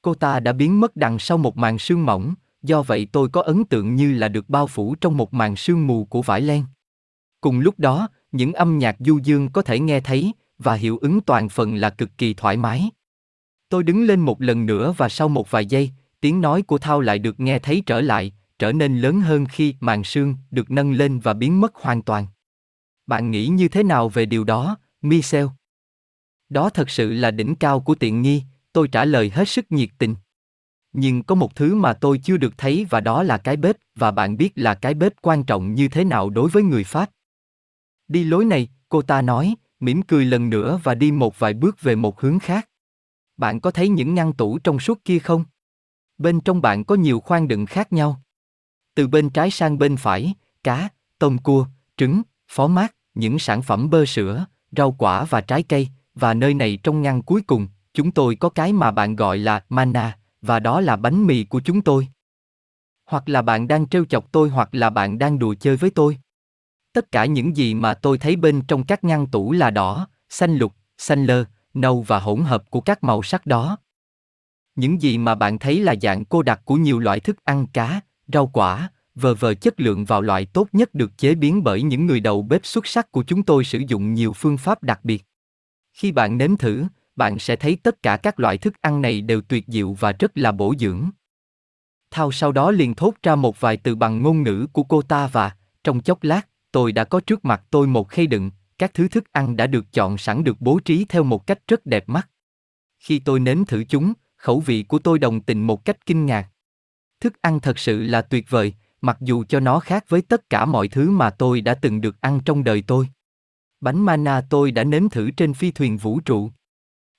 Cô 0.02 0.14
ta 0.14 0.40
đã 0.40 0.52
biến 0.52 0.80
mất 0.80 0.96
đằng 0.96 1.18
sau 1.18 1.38
một 1.38 1.56
màn 1.56 1.78
sương 1.78 2.06
mỏng, 2.06 2.34
do 2.62 2.82
vậy 2.82 3.06
tôi 3.12 3.28
có 3.28 3.42
ấn 3.42 3.64
tượng 3.64 3.94
như 3.94 4.12
là 4.12 4.28
được 4.28 4.48
bao 4.48 4.66
phủ 4.66 4.94
trong 4.94 5.16
một 5.16 5.34
màn 5.34 5.56
sương 5.56 5.86
mù 5.86 6.04
của 6.04 6.22
vải 6.22 6.40
len. 6.40 6.64
Cùng 7.42 7.60
lúc 7.60 7.74
đó, 7.78 8.08
những 8.32 8.52
âm 8.52 8.78
nhạc 8.78 8.96
du 8.98 9.18
dương 9.18 9.48
có 9.48 9.62
thể 9.62 9.80
nghe 9.80 10.00
thấy, 10.00 10.32
và 10.58 10.74
hiệu 10.74 10.98
ứng 10.98 11.20
toàn 11.20 11.48
phần 11.48 11.74
là 11.74 11.90
cực 11.90 12.10
kỳ 12.18 12.34
thoải 12.34 12.56
mái. 12.56 12.90
Tôi 13.68 13.82
đứng 13.82 14.04
lên 14.04 14.20
một 14.20 14.40
lần 14.42 14.66
nữa 14.66 14.94
và 14.96 15.08
sau 15.08 15.28
một 15.28 15.50
vài 15.50 15.66
giây, 15.66 15.90
tiếng 16.20 16.40
nói 16.40 16.62
của 16.62 16.78
Thao 16.78 17.00
lại 17.00 17.18
được 17.18 17.40
nghe 17.40 17.58
thấy 17.58 17.82
trở 17.86 18.00
lại, 18.00 18.32
trở 18.58 18.72
nên 18.72 18.98
lớn 18.98 19.20
hơn 19.20 19.46
khi 19.46 19.74
màn 19.80 20.04
sương 20.04 20.36
được 20.50 20.70
nâng 20.70 20.92
lên 20.92 21.20
và 21.20 21.34
biến 21.34 21.60
mất 21.60 21.74
hoàn 21.74 22.02
toàn. 22.02 22.26
Bạn 23.06 23.30
nghĩ 23.30 23.46
như 23.46 23.68
thế 23.68 23.82
nào 23.82 24.08
về 24.08 24.26
điều 24.26 24.44
đó, 24.44 24.76
Michel? 25.02 25.46
Đó 26.48 26.70
thật 26.70 26.90
sự 26.90 27.12
là 27.12 27.30
đỉnh 27.30 27.54
cao 27.54 27.80
của 27.80 27.94
tiện 27.94 28.22
nghi, 28.22 28.42
tôi 28.72 28.88
trả 28.88 29.04
lời 29.04 29.30
hết 29.34 29.48
sức 29.48 29.72
nhiệt 29.72 29.88
tình. 29.98 30.14
Nhưng 30.92 31.22
có 31.22 31.34
một 31.34 31.56
thứ 31.56 31.74
mà 31.74 31.92
tôi 31.92 32.18
chưa 32.18 32.36
được 32.36 32.58
thấy 32.58 32.86
và 32.90 33.00
đó 33.00 33.22
là 33.22 33.38
cái 33.38 33.56
bếp, 33.56 33.76
và 33.94 34.10
bạn 34.10 34.36
biết 34.36 34.52
là 34.54 34.74
cái 34.74 34.94
bếp 34.94 35.12
quan 35.22 35.44
trọng 35.44 35.74
như 35.74 35.88
thế 35.88 36.04
nào 36.04 36.30
đối 36.30 36.50
với 36.50 36.62
người 36.62 36.84
Pháp. 36.84 37.10
Đi 38.12 38.24
lối 38.24 38.44
này, 38.44 38.68
cô 38.88 39.02
ta 39.02 39.22
nói, 39.22 39.54
mỉm 39.80 40.02
cười 40.02 40.24
lần 40.24 40.50
nữa 40.50 40.80
và 40.82 40.94
đi 40.94 41.12
một 41.12 41.38
vài 41.38 41.54
bước 41.54 41.82
về 41.82 41.94
một 41.94 42.20
hướng 42.20 42.38
khác. 42.38 42.68
Bạn 43.36 43.60
có 43.60 43.70
thấy 43.70 43.88
những 43.88 44.14
ngăn 44.14 44.32
tủ 44.32 44.58
trong 44.58 44.78
suốt 44.78 45.04
kia 45.04 45.18
không? 45.18 45.44
Bên 46.18 46.40
trong 46.40 46.62
bạn 46.62 46.84
có 46.84 46.94
nhiều 46.94 47.20
khoang 47.20 47.48
đựng 47.48 47.66
khác 47.66 47.92
nhau. 47.92 48.22
Từ 48.94 49.08
bên 49.08 49.30
trái 49.30 49.50
sang 49.50 49.78
bên 49.78 49.96
phải, 49.96 50.34
cá, 50.64 50.88
tôm 51.18 51.38
cua, 51.38 51.66
trứng, 51.96 52.22
phó 52.48 52.66
mát, 52.66 52.94
những 53.14 53.38
sản 53.38 53.62
phẩm 53.62 53.90
bơ 53.90 54.04
sữa, 54.04 54.46
rau 54.76 54.92
quả 54.92 55.24
và 55.24 55.40
trái 55.40 55.62
cây, 55.62 55.88
và 56.14 56.34
nơi 56.34 56.54
này 56.54 56.78
trong 56.82 57.02
ngăn 57.02 57.22
cuối 57.22 57.42
cùng, 57.46 57.68
chúng 57.94 58.10
tôi 58.10 58.36
có 58.36 58.48
cái 58.48 58.72
mà 58.72 58.90
bạn 58.90 59.16
gọi 59.16 59.38
là 59.38 59.64
mana, 59.68 60.18
và 60.42 60.60
đó 60.60 60.80
là 60.80 60.96
bánh 60.96 61.26
mì 61.26 61.44
của 61.44 61.60
chúng 61.60 61.82
tôi. 61.82 62.08
Hoặc 63.04 63.28
là 63.28 63.42
bạn 63.42 63.68
đang 63.68 63.88
trêu 63.88 64.04
chọc 64.04 64.32
tôi 64.32 64.48
hoặc 64.48 64.68
là 64.72 64.90
bạn 64.90 65.18
đang 65.18 65.38
đùa 65.38 65.54
chơi 65.54 65.76
với 65.76 65.90
tôi. 65.90 66.18
Tất 66.92 67.12
cả 67.12 67.24
những 67.24 67.56
gì 67.56 67.74
mà 67.74 67.94
tôi 67.94 68.18
thấy 68.18 68.36
bên 68.36 68.62
trong 68.68 68.84
các 68.84 69.04
ngăn 69.04 69.26
tủ 69.26 69.52
là 69.52 69.70
đỏ, 69.70 70.08
xanh 70.28 70.56
lục, 70.56 70.72
xanh 70.98 71.24
lơ, 71.24 71.44
nâu 71.74 72.02
và 72.02 72.18
hỗn 72.18 72.40
hợp 72.40 72.70
của 72.70 72.80
các 72.80 73.04
màu 73.04 73.22
sắc 73.22 73.46
đó. 73.46 73.76
Những 74.74 75.02
gì 75.02 75.18
mà 75.18 75.34
bạn 75.34 75.58
thấy 75.58 75.80
là 75.80 75.94
dạng 76.02 76.24
cô 76.24 76.42
đặc 76.42 76.60
của 76.64 76.74
nhiều 76.74 76.98
loại 76.98 77.20
thức 77.20 77.44
ăn 77.44 77.66
cá, 77.66 78.00
rau 78.32 78.46
quả, 78.46 78.90
vờ 79.14 79.34
vờ 79.34 79.54
chất 79.54 79.80
lượng 79.80 80.04
vào 80.04 80.22
loại 80.22 80.46
tốt 80.46 80.68
nhất 80.72 80.94
được 80.94 81.18
chế 81.18 81.34
biến 81.34 81.64
bởi 81.64 81.82
những 81.82 82.06
người 82.06 82.20
đầu 82.20 82.42
bếp 82.42 82.66
xuất 82.66 82.86
sắc 82.86 83.12
của 83.12 83.22
chúng 83.22 83.42
tôi 83.42 83.64
sử 83.64 83.78
dụng 83.88 84.14
nhiều 84.14 84.32
phương 84.32 84.58
pháp 84.58 84.82
đặc 84.82 85.00
biệt. 85.04 85.24
Khi 85.92 86.12
bạn 86.12 86.38
nếm 86.38 86.56
thử, 86.56 86.84
bạn 87.16 87.38
sẽ 87.38 87.56
thấy 87.56 87.76
tất 87.82 88.02
cả 88.02 88.16
các 88.16 88.40
loại 88.40 88.58
thức 88.58 88.74
ăn 88.80 89.02
này 89.02 89.20
đều 89.20 89.40
tuyệt 89.40 89.64
diệu 89.68 89.92
và 89.92 90.12
rất 90.12 90.38
là 90.38 90.52
bổ 90.52 90.74
dưỡng. 90.78 91.10
Thao 92.10 92.32
sau 92.32 92.52
đó 92.52 92.70
liền 92.70 92.94
thốt 92.94 93.14
ra 93.22 93.34
một 93.34 93.60
vài 93.60 93.76
từ 93.76 93.94
bằng 93.94 94.22
ngôn 94.22 94.42
ngữ 94.42 94.66
của 94.72 94.82
cô 94.82 95.02
ta 95.02 95.26
và, 95.26 95.56
trong 95.84 96.00
chốc 96.00 96.22
lát, 96.22 96.48
tôi 96.72 96.92
đã 96.92 97.04
có 97.04 97.20
trước 97.20 97.44
mặt 97.44 97.62
tôi 97.70 97.86
một 97.86 98.08
khay 98.08 98.26
đựng, 98.26 98.50
các 98.78 98.94
thứ 98.94 99.08
thức 99.08 99.32
ăn 99.32 99.56
đã 99.56 99.66
được 99.66 99.92
chọn 99.92 100.18
sẵn 100.18 100.44
được 100.44 100.56
bố 100.60 100.80
trí 100.84 101.04
theo 101.04 101.22
một 101.22 101.46
cách 101.46 101.58
rất 101.68 101.86
đẹp 101.86 102.08
mắt. 102.08 102.28
Khi 102.98 103.18
tôi 103.18 103.40
nếm 103.40 103.64
thử 103.64 103.84
chúng, 103.84 104.12
khẩu 104.36 104.60
vị 104.60 104.82
của 104.82 104.98
tôi 104.98 105.18
đồng 105.18 105.40
tình 105.40 105.66
một 105.66 105.84
cách 105.84 106.06
kinh 106.06 106.26
ngạc. 106.26 106.48
Thức 107.20 107.42
ăn 107.42 107.60
thật 107.60 107.78
sự 107.78 108.02
là 108.02 108.22
tuyệt 108.22 108.50
vời, 108.50 108.74
mặc 109.00 109.16
dù 109.20 109.44
cho 109.44 109.60
nó 109.60 109.80
khác 109.80 110.04
với 110.08 110.22
tất 110.22 110.50
cả 110.50 110.64
mọi 110.64 110.88
thứ 110.88 111.10
mà 111.10 111.30
tôi 111.30 111.60
đã 111.60 111.74
từng 111.74 112.00
được 112.00 112.20
ăn 112.20 112.40
trong 112.44 112.64
đời 112.64 112.82
tôi. 112.86 113.08
Bánh 113.80 114.04
mana 114.04 114.40
tôi 114.50 114.70
đã 114.70 114.84
nếm 114.84 115.08
thử 115.08 115.30
trên 115.30 115.54
phi 115.54 115.70
thuyền 115.70 115.96
vũ 115.96 116.20
trụ. 116.20 116.50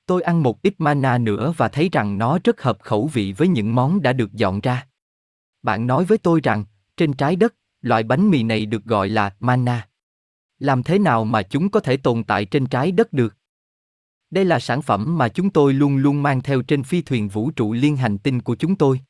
Tôi 0.05 0.21
ăn 0.21 0.43
một 0.43 0.61
ít 0.61 0.73
mana 0.77 1.17
nữa 1.17 1.53
và 1.57 1.67
thấy 1.67 1.89
rằng 1.91 2.17
nó 2.17 2.39
rất 2.43 2.61
hợp 2.61 2.77
khẩu 2.81 3.07
vị 3.07 3.33
với 3.37 3.47
những 3.47 3.75
món 3.75 4.01
đã 4.01 4.13
được 4.13 4.33
dọn 4.33 4.59
ra. 4.59 4.87
Bạn 5.61 5.87
nói 5.87 6.05
với 6.05 6.17
tôi 6.17 6.41
rằng, 6.43 6.65
trên 6.97 7.13
trái 7.13 7.35
đất, 7.35 7.55
loại 7.83 8.03
bánh 8.03 8.29
mì 8.29 8.43
này 8.43 8.65
được 8.65 8.85
gọi 8.85 9.09
là 9.09 9.35
mana. 9.39 9.87
Làm 10.59 10.83
thế 10.83 10.99
nào 10.99 11.25
mà 11.25 11.43
chúng 11.43 11.69
có 11.69 11.79
thể 11.79 11.97
tồn 11.97 12.23
tại 12.23 12.45
trên 12.45 12.65
trái 12.65 12.91
đất 12.91 13.13
được? 13.13 13.37
Đây 14.31 14.45
là 14.45 14.59
sản 14.59 14.81
phẩm 14.81 15.17
mà 15.17 15.29
chúng 15.29 15.49
tôi 15.49 15.73
luôn 15.73 15.97
luôn 15.97 16.23
mang 16.23 16.41
theo 16.41 16.61
trên 16.61 16.83
phi 16.83 17.01
thuyền 17.01 17.29
vũ 17.29 17.51
trụ 17.51 17.73
liên 17.73 17.97
hành 17.97 18.17
tinh 18.17 18.41
của 18.41 18.55
chúng 18.55 18.75
tôi. 18.75 19.01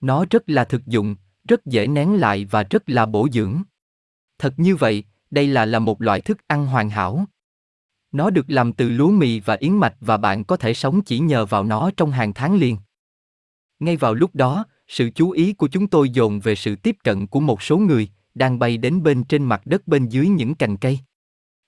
Nó 0.00 0.24
rất 0.30 0.50
là 0.50 0.64
thực 0.64 0.86
dụng, 0.86 1.16
rất 1.48 1.66
dễ 1.66 1.86
nén 1.86 2.14
lại 2.14 2.44
và 2.44 2.62
rất 2.62 2.90
là 2.90 3.06
bổ 3.06 3.28
dưỡng. 3.32 3.62
Thật 4.38 4.54
như 4.56 4.76
vậy, 4.76 5.04
đây 5.30 5.46
là 5.46 5.64
là 5.64 5.78
một 5.78 6.02
loại 6.02 6.20
thức 6.20 6.38
ăn 6.46 6.66
hoàn 6.66 6.90
hảo. 6.90 7.24
Nó 8.12 8.30
được 8.30 8.44
làm 8.48 8.72
từ 8.72 8.88
lúa 8.88 9.10
mì 9.10 9.40
và 9.40 9.54
yến 9.54 9.72
mạch 9.72 9.96
và 10.00 10.16
bạn 10.16 10.44
có 10.44 10.56
thể 10.56 10.74
sống 10.74 11.02
chỉ 11.02 11.18
nhờ 11.18 11.46
vào 11.46 11.64
nó 11.64 11.90
trong 11.96 12.10
hàng 12.10 12.32
tháng 12.34 12.54
liền. 12.54 12.76
Ngay 13.78 13.96
vào 13.96 14.14
lúc 14.14 14.34
đó, 14.34 14.64
sự 14.88 15.10
chú 15.14 15.30
ý 15.30 15.52
của 15.52 15.68
chúng 15.68 15.86
tôi 15.86 16.10
dồn 16.10 16.40
về 16.40 16.54
sự 16.54 16.76
tiếp 16.76 16.96
cận 17.04 17.26
của 17.26 17.40
một 17.40 17.62
số 17.62 17.78
người 17.78 18.08
đang 18.34 18.58
bay 18.58 18.76
đến 18.76 19.02
bên 19.02 19.24
trên 19.24 19.44
mặt 19.44 19.62
đất 19.64 19.88
bên 19.88 20.08
dưới 20.08 20.28
những 20.28 20.54
cành 20.54 20.76
cây. 20.76 20.98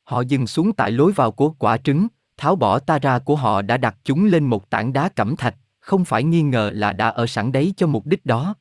Họ 0.04 0.20
dừng 0.20 0.46
xuống 0.46 0.72
tại 0.72 0.90
lối 0.90 1.12
vào 1.12 1.32
của 1.32 1.50
quả 1.50 1.76
trứng, 1.76 2.06
tháo 2.36 2.56
bỏ 2.56 2.78
ta 2.78 2.98
ra 2.98 3.18
của 3.18 3.36
họ 3.36 3.62
đã 3.62 3.76
đặt 3.76 3.96
chúng 4.04 4.24
lên 4.24 4.44
một 4.44 4.70
tảng 4.70 4.92
đá 4.92 5.08
cẩm 5.08 5.36
thạch, 5.36 5.56
không 5.80 6.04
phải 6.04 6.24
nghi 6.24 6.42
ngờ 6.42 6.70
là 6.74 6.92
đã 6.92 7.08
ở 7.08 7.26
sẵn 7.26 7.52
đấy 7.52 7.74
cho 7.76 7.86
mục 7.86 8.06
đích 8.06 8.26
đó. 8.26 8.54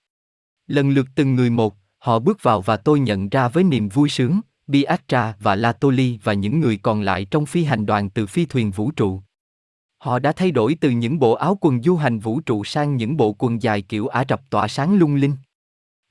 Lần 0.68 0.90
lượt 0.90 1.08
từng 1.16 1.36
người 1.36 1.50
một, 1.50 1.76
họ 1.98 2.20
bước 2.20 2.44
vào 2.44 2.62
và 2.62 2.78
tôi 2.78 3.00
nhận 3.00 3.30
ra 3.30 3.48
với 3.48 3.64
niềm 3.64 3.90
vui 3.90 4.10
sướng, 4.10 4.42
Biatra 4.68 5.36
và 5.40 5.56
Latoli 5.56 6.20
và 6.24 6.34
những 6.34 6.60
người 6.60 6.78
còn 6.78 7.02
lại 7.02 7.26
trong 7.26 7.46
phi 7.46 7.64
hành 7.64 7.86
đoàn 7.86 8.10
từ 8.10 8.26
phi 8.26 8.46
thuyền 8.46 8.72
vũ 8.72 8.92
trụ. 8.92 9.22
Họ 10.00 10.20
đã 10.20 10.32
thay 10.32 10.52
đổi 10.52 10.76
từ 10.82 10.90
những 10.90 11.20
bộ 11.20 11.34
áo 11.34 11.58
quần 11.62 11.84
du 11.84 11.96
hành 11.96 12.20
vũ 12.20 12.40
trụ 12.40 12.64
sang 12.64 12.96
những 12.96 13.18
bộ 13.18 13.36
quần 13.40 13.62
dài 13.62 13.82
kiểu 13.82 14.08
Ả 14.08 14.24
Rập 14.30 14.50
tỏa 14.50 14.68
sáng 14.68 14.96
lung 14.96 15.16
linh. 15.16 15.36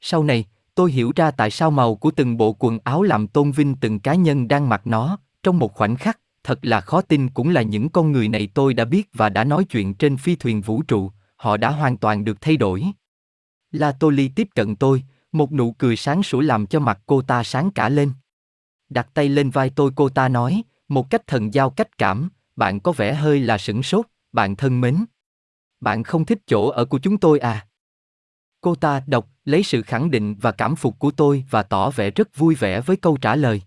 Sau 0.01 0.25
này, 0.25 0.45
tôi 0.75 0.93
hiểu 0.93 1.13
ra 1.17 1.31
tại 1.31 1.51
sao 1.51 1.71
màu 1.71 1.95
của 1.95 2.11
từng 2.11 2.37
bộ 2.37 2.57
quần 2.59 2.79
áo 2.85 3.03
làm 3.03 3.27
tôn 3.27 3.51
vinh 3.51 3.75
từng 3.75 4.01
cá 4.01 4.15
nhân 4.15 4.49
đang 4.49 4.69
mặc 4.69 4.87
nó, 4.87 5.19
trong 5.43 5.59
một 5.59 5.75
khoảnh 5.75 5.97
khắc, 5.97 6.21
thật 6.45 6.59
là 6.63 6.81
khó 6.81 7.01
tin 7.01 7.31
cũng 7.31 7.51
là 7.51 7.63
những 7.63 7.89
con 7.89 8.13
người 8.13 8.29
này 8.29 8.49
tôi 8.55 8.75
đã 8.75 8.85
biết 8.85 9.09
và 9.13 9.29
đã 9.29 9.45
nói 9.45 9.65
chuyện 9.65 9.95
trên 9.95 10.17
phi 10.17 10.37
thuyền 10.37 10.61
vũ 10.61 10.83
trụ, 10.83 11.11
họ 11.37 11.57
đã 11.57 11.71
hoàn 11.71 11.97
toàn 11.97 12.25
được 12.25 12.41
thay 12.41 12.57
đổi. 12.57 12.85
La 13.73 13.93
Tô 13.93 14.11
Ly 14.11 14.29
tiếp 14.29 14.49
cận 14.55 14.77
tôi, 14.77 15.03
một 15.33 15.53
nụ 15.53 15.73
cười 15.73 15.97
sáng 15.97 16.23
sủa 16.23 16.41
làm 16.41 16.67
cho 16.67 16.81
mặt 16.81 16.99
cô 17.07 17.23
ta 17.23 17.43
sáng 17.43 17.71
cả 17.71 17.89
lên. 17.89 18.13
Đặt 18.89 19.09
tay 19.15 19.29
lên 19.29 19.51
vai 19.51 19.71
tôi 19.71 19.91
cô 19.97 20.09
ta 20.09 20.29
nói, 20.29 20.63
một 20.89 21.11
cách 21.11 21.27
thần 21.27 21.55
giao 21.55 21.71
cách 21.71 21.99
cảm, 21.99 22.29
bạn 22.59 22.81
có 22.81 22.93
vẻ 22.93 23.15
hơi 23.15 23.41
là 23.41 23.59
sửng 23.59 23.83
sốt, 23.83 24.07
bạn 24.33 24.57
thân 24.57 24.81
mến. 24.81 24.97
Bạn 25.81 26.03
không 26.03 26.25
thích 26.25 26.39
chỗ 26.47 26.69
ở 26.69 26.85
của 26.85 26.99
chúng 26.99 27.19
tôi 27.19 27.39
à? 27.39 27.67
Cô 28.61 28.75
ta 28.75 29.03
đọc, 29.07 29.29
lấy 29.45 29.63
sự 29.63 29.83
khẳng 29.83 30.11
định 30.11 30.35
và 30.41 30.53
cảm 30.53 30.77
phục 30.77 30.99
của 30.99 31.11
tôi 31.11 31.45
và 31.51 31.63
tỏ 31.63 31.91
vẻ 31.91 32.11
rất 32.11 32.37
vui 32.37 32.55
vẻ 32.55 32.81
với 32.81 32.97
câu 32.97 33.17
trả 33.17 33.37
lời. 33.37 33.63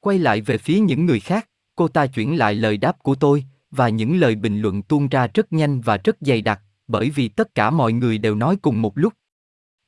Quay 0.00 0.18
lại 0.18 0.40
về 0.40 0.58
phía 0.58 0.80
những 0.80 1.06
người 1.06 1.20
khác, 1.20 1.48
cô 1.76 1.88
ta 1.88 2.06
chuyển 2.06 2.38
lại 2.38 2.54
lời 2.54 2.76
đáp 2.76 3.02
của 3.02 3.14
tôi, 3.14 3.44
và 3.70 3.88
những 3.88 4.16
lời 4.16 4.34
bình 4.34 4.60
luận 4.60 4.82
tuôn 4.82 5.08
ra 5.08 5.26
rất 5.34 5.52
nhanh 5.52 5.80
và 5.80 5.96
rất 5.96 6.16
dày 6.20 6.42
đặc, 6.42 6.60
bởi 6.88 7.10
vì 7.10 7.28
tất 7.28 7.54
cả 7.54 7.70
mọi 7.70 7.92
người 7.92 8.18
đều 8.18 8.34
nói 8.34 8.56
cùng 8.62 8.82
một 8.82 8.98
lúc. 8.98 9.12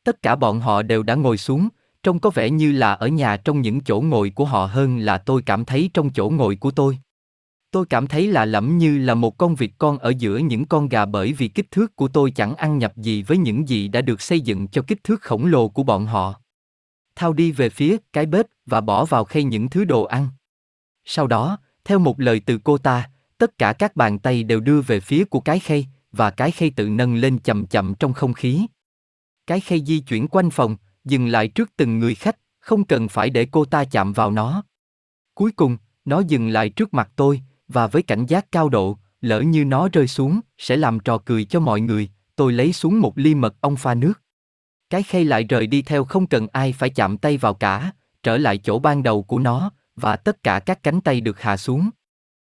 Tất 0.05 0.23
cả 0.23 0.37
bọn 0.37 0.61
họ 0.61 0.83
đều 0.83 1.03
đã 1.03 1.15
ngồi 1.15 1.37
xuống, 1.37 1.69
trông 2.03 2.19
có 2.19 2.31
vẻ 2.31 2.51
như 2.51 2.73
là 2.73 2.93
ở 2.93 3.07
nhà 3.09 3.37
trong 3.37 3.61
những 3.61 3.81
chỗ 3.81 4.01
ngồi 4.01 4.31
của 4.31 4.45
họ 4.45 4.67
hơn 4.67 4.99
là 4.99 5.19
tôi 5.19 5.43
cảm 5.43 5.65
thấy 5.65 5.91
trong 5.95 6.11
chỗ 6.11 6.31
ngồi 6.31 6.57
của 6.57 6.71
tôi. 6.71 6.99
Tôi 7.75 7.87
cảm 7.87 8.07
thấy 8.07 8.29
lạ 8.29 8.45
lẫm 8.45 8.79
như 8.79 8.99
là 8.99 9.15
một 9.15 9.39
con 9.39 9.55
vịt 9.55 9.71
con 9.79 9.99
ở 9.99 10.13
giữa 10.19 10.39
những 10.39 10.65
con 10.65 10.89
gà 10.89 11.05
bởi 11.05 11.33
vì 11.33 11.49
kích 11.49 11.71
thước 11.71 11.97
của 11.97 12.09
tôi 12.09 12.31
chẳng 12.31 12.55
ăn 12.55 12.79
nhập 12.79 12.97
gì 12.97 13.23
với 13.23 13.37
những 13.39 13.69
gì 13.69 13.89
đã 13.89 14.01
được 14.01 14.21
xây 14.21 14.41
dựng 14.41 14.69
cho 14.69 14.83
kích 14.83 15.05
thước 15.05 15.23
khổng 15.23 15.47
lồ 15.47 15.69
của 15.69 15.83
bọn 15.83 16.07
họ. 16.07 16.41
Thao 17.17 17.33
đi 17.33 17.53
về 17.53 17.69
phía 17.69 17.97
cái 18.13 18.27
bếp 18.27 18.47
và 18.67 18.81
bỏ 18.81 19.05
vào 19.05 19.25
khay 19.25 19.45
những 19.45 19.71
thứ 19.71 19.85
đồ 19.85 20.05
ăn. 20.05 20.29
Sau 21.05 21.27
đó, 21.27 21.59
theo 21.85 21.99
một 21.99 22.21
lời 22.21 22.41
từ 22.47 22.59
cô 22.65 22.79
ta, 22.79 23.11
tất 23.39 23.59
cả 23.59 23.73
các 23.73 23.97
bàn 23.97 24.19
tay 24.19 24.43
đều 24.43 24.61
đưa 24.61 24.81
về 24.81 25.01
phía 25.01 25.25
của 25.25 25.41
cái 25.41 25.59
khay, 25.59 25.87
và 26.13 26.31
cái 26.31 26.51
khay 26.51 26.71
tự 26.71 26.89
nâng 26.89 27.15
lên 27.15 27.39
chậm 27.39 27.67
chậm 27.67 27.95
trong 27.95 28.13
không 28.13 28.33
khí. 28.33 28.67
Cái 29.47 29.61
khay 29.61 29.83
di 29.87 29.99
chuyển 29.99 30.29
quanh 30.29 30.51
phòng, 30.51 30.77
dừng 31.05 31.27
lại 31.27 31.49
trước 31.49 31.71
từng 31.77 31.99
người 31.99 32.15
khách, 32.15 32.37
không 32.61 32.85
cần 32.85 33.09
phải 33.09 33.31
để 33.31 33.47
cô 33.51 33.65
ta 33.65 33.85
chạm 33.85 34.13
vào 34.13 34.31
nó. 34.31 34.63
Cuối 35.35 35.53
cùng, 35.53 35.77
nó 36.05 36.21
dừng 36.21 36.49
lại 36.49 36.69
trước 36.69 36.95
mặt 36.95 37.11
tôi, 37.17 37.43
và 37.69 37.87
với 37.87 38.03
cảnh 38.03 38.27
giác 38.27 38.53
cao 38.53 38.69
độ, 38.69 38.99
lỡ 39.21 39.41
như 39.41 39.65
nó 39.65 39.89
rơi 39.93 40.09
xuống, 40.09 40.41
sẽ 40.59 40.77
làm 40.77 41.01
trò 41.01 41.19
cười 41.19 41.45
cho 41.45 41.61
mọi 41.61 41.81
người, 41.81 42.09
tôi 42.37 42.53
lấy 42.53 42.73
xuống 42.73 43.01
một 43.01 43.19
ly 43.19 43.35
mật 43.35 43.55
ong 43.61 43.77
pha 43.77 43.95
nước. 43.95 44.13
Cái 44.91 45.03
khay 45.03 45.25
lại 45.25 45.45
rời 45.45 45.67
đi 45.67 45.83
theo 45.83 46.05
không 46.05 46.27
cần 46.27 46.47
ai 46.53 46.73
phải 46.73 46.91
chạm 46.91 47.19
tay 47.19 47.37
vào 47.37 47.55
cả, 47.55 47.93
trở 48.23 48.39
lại 48.39 48.59
chỗ 48.59 48.79
ban 48.79 49.03
đầu 49.03 49.23
của 49.23 49.39
nó, 49.39 49.71
và 49.97 50.17
tất 50.17 50.43
cả 50.43 50.61
các 50.61 50.83
cánh 50.83 51.01
tay 51.01 51.21
được 51.21 51.41
hạ 51.41 51.57
xuống. 51.57 51.91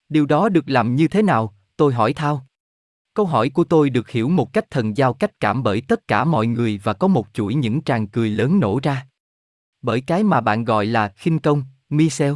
Điều 0.10 0.26
đó 0.26 0.50
được 0.50 0.70
làm 0.70 0.96
như 0.96 1.08
thế 1.08 1.22
nào? 1.22 1.56
Tôi 1.78 1.94
hỏi 1.94 2.14
Thao. 2.14 2.48
Câu 3.14 3.26
hỏi 3.26 3.50
của 3.50 3.64
tôi 3.64 3.90
được 3.90 4.10
hiểu 4.10 4.30
một 4.30 4.54
cách 4.54 4.70
thần 4.70 4.98
giao 4.98 5.14
cách 5.14 5.40
cảm 5.40 5.64
bởi 5.64 5.82
tất 5.82 6.08
cả 6.08 6.24
mọi 6.24 6.48
người 6.48 6.80
và 6.84 6.94
có 6.94 7.08
một 7.08 7.28
chuỗi 7.34 7.56
những 7.56 7.82
tràng 7.82 8.08
cười 8.08 8.30
lớn 8.30 8.60
nổ 8.60 8.80
ra. 8.84 9.08
Bởi 9.82 10.02
cái 10.02 10.24
mà 10.24 10.42
bạn 10.42 10.66
gọi 10.66 10.86
là 10.86 11.14
khinh 11.16 11.40
công, 11.40 11.64
Michel. 11.90 12.34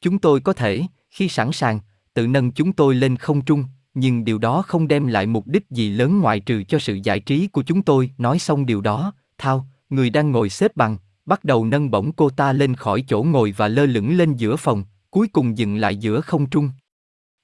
Chúng 0.00 0.18
tôi 0.18 0.40
có 0.40 0.52
thể, 0.52 0.82
khi 1.14 1.28
sẵn 1.28 1.52
sàng, 1.52 1.80
tự 2.14 2.26
nâng 2.26 2.52
chúng 2.52 2.72
tôi 2.72 2.94
lên 2.94 3.16
không 3.16 3.44
trung, 3.44 3.64
nhưng 3.94 4.24
điều 4.24 4.38
đó 4.38 4.62
không 4.62 4.88
đem 4.88 5.06
lại 5.06 5.26
mục 5.26 5.46
đích 5.46 5.70
gì 5.70 5.90
lớn 5.90 6.20
ngoại 6.20 6.40
trừ 6.40 6.62
cho 6.68 6.78
sự 6.78 6.98
giải 7.02 7.20
trí 7.20 7.46
của 7.46 7.62
chúng 7.62 7.82
tôi. 7.82 8.10
Nói 8.18 8.38
xong 8.38 8.66
điều 8.66 8.80
đó, 8.80 9.12
Thao, 9.38 9.66
người 9.90 10.10
đang 10.10 10.30
ngồi 10.30 10.48
xếp 10.48 10.76
bằng, 10.76 10.96
bắt 11.26 11.44
đầu 11.44 11.64
nâng 11.64 11.90
bổng 11.90 12.12
cô 12.16 12.30
ta 12.30 12.52
lên 12.52 12.76
khỏi 12.76 13.04
chỗ 13.08 13.22
ngồi 13.22 13.54
và 13.56 13.68
lơ 13.68 13.86
lửng 13.86 14.16
lên 14.16 14.36
giữa 14.36 14.56
phòng, 14.56 14.84
cuối 15.10 15.28
cùng 15.28 15.58
dừng 15.58 15.76
lại 15.76 15.96
giữa 15.96 16.20
không 16.20 16.50
trung. 16.50 16.70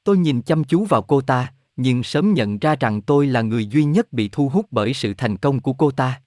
Tôi 0.04 0.18
nhìn 0.18 0.42
chăm 0.42 0.64
chú 0.64 0.84
vào 0.84 1.02
cô 1.02 1.20
ta, 1.20 1.52
nhưng 1.76 2.02
sớm 2.02 2.34
nhận 2.34 2.58
ra 2.58 2.76
rằng 2.80 3.02
tôi 3.02 3.26
là 3.26 3.42
người 3.42 3.66
duy 3.66 3.84
nhất 3.84 4.12
bị 4.12 4.28
thu 4.32 4.48
hút 4.48 4.66
bởi 4.70 4.94
sự 4.94 5.14
thành 5.14 5.36
công 5.36 5.60
của 5.60 5.72
cô 5.72 5.90
ta. 5.90 6.20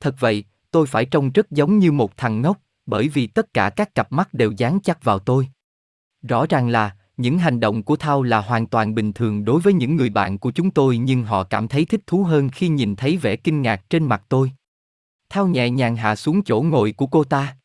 Thật 0.00 0.14
vậy, 0.20 0.44
tôi 0.70 0.86
phải 0.86 1.04
trông 1.04 1.32
rất 1.32 1.50
giống 1.50 1.78
như 1.78 1.92
một 1.92 2.16
thằng 2.16 2.42
ngốc, 2.42 2.58
bởi 2.86 3.08
vì 3.08 3.26
tất 3.26 3.54
cả 3.54 3.70
các 3.70 3.94
cặp 3.94 4.12
mắt 4.12 4.34
đều 4.34 4.52
dán 4.56 4.78
chắc 4.82 5.04
vào 5.04 5.18
tôi. 5.18 5.48
Rõ 6.28 6.46
ràng 6.46 6.68
là, 6.68 6.96
những 7.16 7.38
hành 7.38 7.60
động 7.60 7.82
của 7.82 7.96
Thao 7.96 8.22
là 8.22 8.40
hoàn 8.40 8.66
toàn 8.66 8.94
bình 8.94 9.12
thường 9.12 9.44
đối 9.44 9.60
với 9.60 9.72
những 9.72 9.96
người 9.96 10.10
bạn 10.10 10.38
của 10.38 10.50
chúng 10.50 10.70
tôi 10.70 10.98
nhưng 10.98 11.24
họ 11.24 11.44
cảm 11.44 11.68
thấy 11.68 11.84
thích 11.84 12.00
thú 12.06 12.24
hơn 12.24 12.48
khi 12.48 12.68
nhìn 12.68 12.96
thấy 12.96 13.16
vẻ 13.16 13.36
kinh 13.36 13.62
ngạc 13.62 13.90
trên 13.90 14.04
mặt 14.04 14.22
tôi. 14.28 14.52
Thao 15.28 15.46
nhẹ 15.46 15.70
nhàng 15.70 15.96
hạ 15.96 16.16
xuống 16.16 16.42
chỗ 16.44 16.62
ngồi 16.62 16.92
của 16.92 17.06
cô 17.06 17.24
ta. 17.24 17.56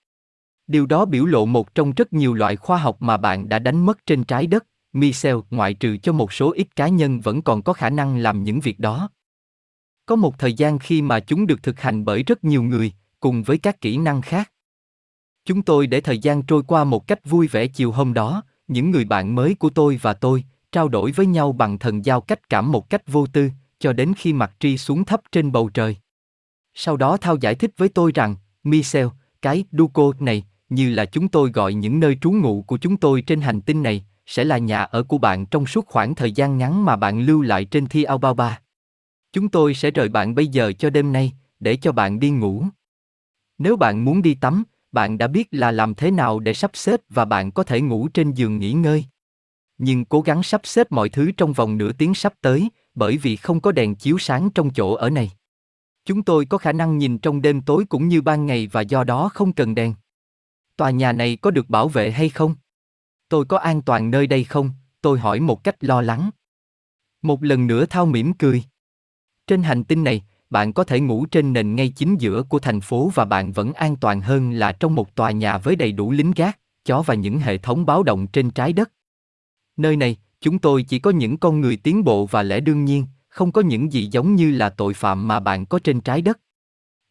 Điều 0.67 0.85
đó 0.85 1.05
biểu 1.05 1.25
lộ 1.25 1.45
một 1.45 1.75
trong 1.75 1.91
rất 1.91 2.13
nhiều 2.13 2.33
loại 2.33 2.55
khoa 2.55 2.77
học 2.77 3.01
mà 3.01 3.17
bạn 3.17 3.49
đã 3.49 3.59
đánh 3.59 3.85
mất 3.85 4.05
trên 4.05 4.23
trái 4.23 4.47
đất, 4.47 4.65
Michel, 4.93 5.35
ngoại 5.49 5.73
trừ 5.73 5.97
cho 5.97 6.11
một 6.11 6.33
số 6.33 6.51
ít 6.51 6.75
cá 6.75 6.87
nhân 6.87 7.19
vẫn 7.19 7.41
còn 7.41 7.61
có 7.61 7.73
khả 7.73 7.89
năng 7.89 8.17
làm 8.17 8.43
những 8.43 8.59
việc 8.59 8.79
đó. 8.79 9.09
Có 10.05 10.15
một 10.15 10.39
thời 10.39 10.53
gian 10.53 10.79
khi 10.79 11.01
mà 11.01 11.19
chúng 11.19 11.47
được 11.47 11.63
thực 11.63 11.79
hành 11.79 12.05
bởi 12.05 12.23
rất 12.23 12.43
nhiều 12.43 12.63
người, 12.63 12.93
cùng 13.19 13.43
với 13.43 13.57
các 13.57 13.81
kỹ 13.81 13.97
năng 13.97 14.21
khác. 14.21 14.51
Chúng 15.45 15.61
tôi 15.61 15.87
để 15.87 16.01
thời 16.01 16.19
gian 16.19 16.43
trôi 16.43 16.63
qua 16.63 16.83
một 16.83 17.07
cách 17.07 17.25
vui 17.25 17.47
vẻ 17.47 17.67
chiều 17.67 17.91
hôm 17.91 18.13
đó, 18.13 18.43
những 18.67 18.91
người 18.91 19.05
bạn 19.05 19.35
mới 19.35 19.55
của 19.55 19.69
tôi 19.69 19.99
và 20.01 20.13
tôi, 20.13 20.43
trao 20.71 20.87
đổi 20.87 21.11
với 21.11 21.25
nhau 21.25 21.51
bằng 21.51 21.79
thần 21.79 22.05
giao 22.05 22.21
cách 22.21 22.49
cảm 22.49 22.71
một 22.71 22.89
cách 22.89 23.07
vô 23.07 23.25
tư, 23.25 23.49
cho 23.79 23.93
đến 23.93 24.13
khi 24.17 24.33
mặt 24.33 24.51
tri 24.59 24.77
xuống 24.77 25.05
thấp 25.05 25.21
trên 25.31 25.51
bầu 25.51 25.69
trời. 25.73 25.97
Sau 26.73 26.97
đó 26.97 27.17
Thao 27.17 27.35
giải 27.35 27.55
thích 27.55 27.71
với 27.77 27.89
tôi 27.89 28.11
rằng, 28.15 28.35
Michel, 28.63 29.07
cái 29.41 29.65
Duco 29.71 30.11
này, 30.19 30.43
như 30.69 30.93
là 30.93 31.05
chúng 31.05 31.27
tôi 31.27 31.51
gọi 31.51 31.73
những 31.73 31.99
nơi 31.99 32.17
trú 32.21 32.31
ngụ 32.31 32.61
của 32.61 32.77
chúng 32.77 32.97
tôi 32.97 33.21
trên 33.21 33.41
hành 33.41 33.61
tinh 33.61 33.83
này, 33.83 34.05
sẽ 34.25 34.43
là 34.43 34.57
nhà 34.57 34.83
ở 34.83 35.03
của 35.03 35.17
bạn 35.17 35.45
trong 35.45 35.65
suốt 35.65 35.85
khoảng 35.87 36.15
thời 36.15 36.31
gian 36.31 36.57
ngắn 36.57 36.85
mà 36.85 36.95
bạn 36.95 37.19
lưu 37.19 37.41
lại 37.41 37.65
trên 37.65 37.85
Thi 37.85 38.03
Aobaba. 38.03 38.59
Chúng 39.33 39.49
tôi 39.49 39.73
sẽ 39.73 39.91
rời 39.91 40.09
bạn 40.09 40.35
bây 40.35 40.47
giờ 40.47 40.73
cho 40.79 40.89
đêm 40.89 41.13
nay, 41.13 41.33
để 41.59 41.75
cho 41.75 41.91
bạn 41.91 42.19
đi 42.19 42.29
ngủ. 42.29 42.63
Nếu 43.57 43.75
bạn 43.75 44.05
muốn 44.05 44.21
đi 44.21 44.35
tắm, 44.35 44.63
bạn 44.93 45.17
đã 45.17 45.27
biết 45.27 45.47
là 45.51 45.71
làm 45.71 45.95
thế 45.95 46.11
nào 46.11 46.39
để 46.39 46.53
sắp 46.53 46.71
xếp 46.73 47.01
và 47.09 47.25
bạn 47.25 47.51
có 47.51 47.63
thể 47.63 47.81
ngủ 47.81 48.07
trên 48.07 48.31
giường 48.31 48.59
nghỉ 48.59 48.73
ngơi. 48.73 49.05
Nhưng 49.77 50.05
cố 50.05 50.21
gắng 50.21 50.43
sắp 50.43 50.61
xếp 50.63 50.91
mọi 50.91 51.09
thứ 51.09 51.31
trong 51.37 51.53
vòng 51.53 51.77
nửa 51.77 51.91
tiếng 51.91 52.13
sắp 52.13 52.33
tới, 52.41 52.69
bởi 52.95 53.17
vì 53.17 53.35
không 53.35 53.61
có 53.61 53.71
đèn 53.71 53.95
chiếu 53.95 54.17
sáng 54.17 54.49
trong 54.55 54.73
chỗ 54.73 54.93
ở 54.93 55.09
này. 55.09 55.31
Chúng 56.05 56.23
tôi 56.23 56.45
có 56.45 56.57
khả 56.57 56.71
năng 56.71 56.97
nhìn 56.97 57.17
trong 57.17 57.41
đêm 57.41 57.61
tối 57.61 57.85
cũng 57.89 58.07
như 58.07 58.21
ban 58.21 58.45
ngày 58.45 58.67
và 58.67 58.81
do 58.81 59.03
đó 59.03 59.29
không 59.33 59.53
cần 59.53 59.75
đèn. 59.75 59.93
Tòa 60.77 60.89
nhà 60.89 61.11
này 61.11 61.35
có 61.35 61.51
được 61.51 61.69
bảo 61.69 61.87
vệ 61.87 62.11
hay 62.11 62.29
không? 62.29 62.55
Tôi 63.29 63.45
có 63.45 63.57
an 63.57 63.81
toàn 63.81 64.11
nơi 64.11 64.27
đây 64.27 64.43
không? 64.43 64.71
Tôi 65.01 65.19
hỏi 65.19 65.39
một 65.39 65.63
cách 65.63 65.83
lo 65.83 66.01
lắng. 66.01 66.29
Một 67.21 67.43
lần 67.43 67.67
nữa 67.67 67.85
Thao 67.85 68.05
mỉm 68.05 68.33
cười. 68.33 68.63
Trên 69.47 69.63
hành 69.63 69.83
tinh 69.83 70.03
này, 70.03 70.23
bạn 70.53 70.73
có 70.73 70.83
thể 70.83 70.99
ngủ 70.99 71.25
trên 71.25 71.53
nền 71.53 71.75
ngay 71.75 71.89
chính 71.89 72.17
giữa 72.17 72.43
của 72.43 72.59
thành 72.59 72.81
phố 72.81 73.11
và 73.15 73.25
bạn 73.25 73.51
vẫn 73.51 73.73
an 73.73 73.95
toàn 73.95 74.21
hơn 74.21 74.51
là 74.51 74.71
trong 74.71 74.95
một 74.95 75.15
tòa 75.15 75.31
nhà 75.31 75.57
với 75.57 75.75
đầy 75.75 75.91
đủ 75.91 76.11
lính 76.11 76.31
gác, 76.35 76.59
chó 76.85 77.01
và 77.01 77.13
những 77.13 77.39
hệ 77.39 77.57
thống 77.57 77.85
báo 77.85 78.03
động 78.03 78.27
trên 78.27 78.51
trái 78.51 78.73
đất. 78.73 78.91
Nơi 79.77 79.95
này, 79.95 80.17
chúng 80.41 80.59
tôi 80.59 80.83
chỉ 80.83 80.99
có 80.99 81.11
những 81.11 81.37
con 81.37 81.61
người 81.61 81.77
tiến 81.77 82.03
bộ 82.03 82.25
và 82.25 82.43
lẽ 82.43 82.59
đương 82.59 82.85
nhiên, 82.85 83.05
không 83.29 83.51
có 83.51 83.61
những 83.61 83.93
gì 83.93 84.09
giống 84.11 84.35
như 84.35 84.51
là 84.51 84.69
tội 84.69 84.93
phạm 84.93 85.27
mà 85.27 85.39
bạn 85.39 85.65
có 85.65 85.79
trên 85.79 86.01
trái 86.01 86.21
đất. 86.21 86.39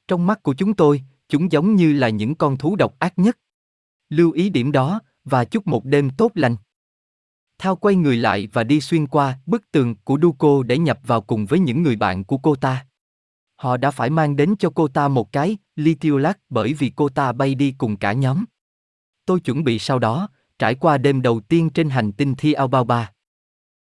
Trong 0.09 0.27
mắt 0.27 0.43
của 0.43 0.55
chúng 0.55 0.75
tôi, 0.75 1.03
chúng 1.29 1.53
giống 1.53 1.75
như 1.75 1.93
là 1.93 2.09
những 2.09 2.35
con 2.35 2.57
thú 2.57 2.77
độc 2.77 2.99
ác 2.99 3.19
nhất. 3.19 3.39
Lưu 4.09 4.33
ý 4.33 4.51
điểm 4.51 4.73
đó, 4.73 5.01
và 5.25 5.45
chúc 5.45 5.67
một 5.67 5.85
đêm 5.85 6.11
tốt 6.11 6.31
lành. 6.35 6.57
Thao 7.59 7.77
quay 7.77 7.95
người 7.95 8.17
lại 8.17 8.49
và 8.53 8.65
đi 8.65 8.81
xuyên 8.81 9.07
qua 9.07 9.39
bức 9.47 9.71
tường 9.73 9.95
của 10.05 10.19
Duco 10.23 10.63
để 10.63 10.79
nhập 10.79 11.01
vào 11.07 11.21
cùng 11.21 11.47
với 11.47 11.59
những 11.59 11.83
người 11.83 11.97
bạn 11.97 12.25
của 12.25 12.39
cô 12.39 12.55
ta. 12.55 12.87
Họ 13.63 13.77
đã 13.77 13.91
phải 13.91 14.11
mang 14.11 14.37
đến 14.37 14.55
cho 14.59 14.71
cô 14.71 14.89
ta 14.89 15.09
một 15.09 15.33
cái 15.33 15.57
lithiolac 15.77 16.39
bởi 16.49 16.73
vì 16.73 16.93
cô 16.97 17.09
ta 17.09 17.33
bay 17.33 17.55
đi 17.55 17.75
cùng 17.79 17.97
cả 17.97 18.13
nhóm. 18.13 18.45
Tôi 19.27 19.41
chuẩn 19.41 19.65
bị 19.65 19.79
sau 19.79 19.99
đó, 19.99 20.29
trải 20.59 20.75
qua 20.75 20.99
đêm 20.99 21.23
đầu 21.23 21.41
tiên 21.41 21.71
trên 21.71 21.91
hành 21.91 22.13
tinh 22.13 22.35
Thi 22.39 22.53
Aobaba, 22.53 23.12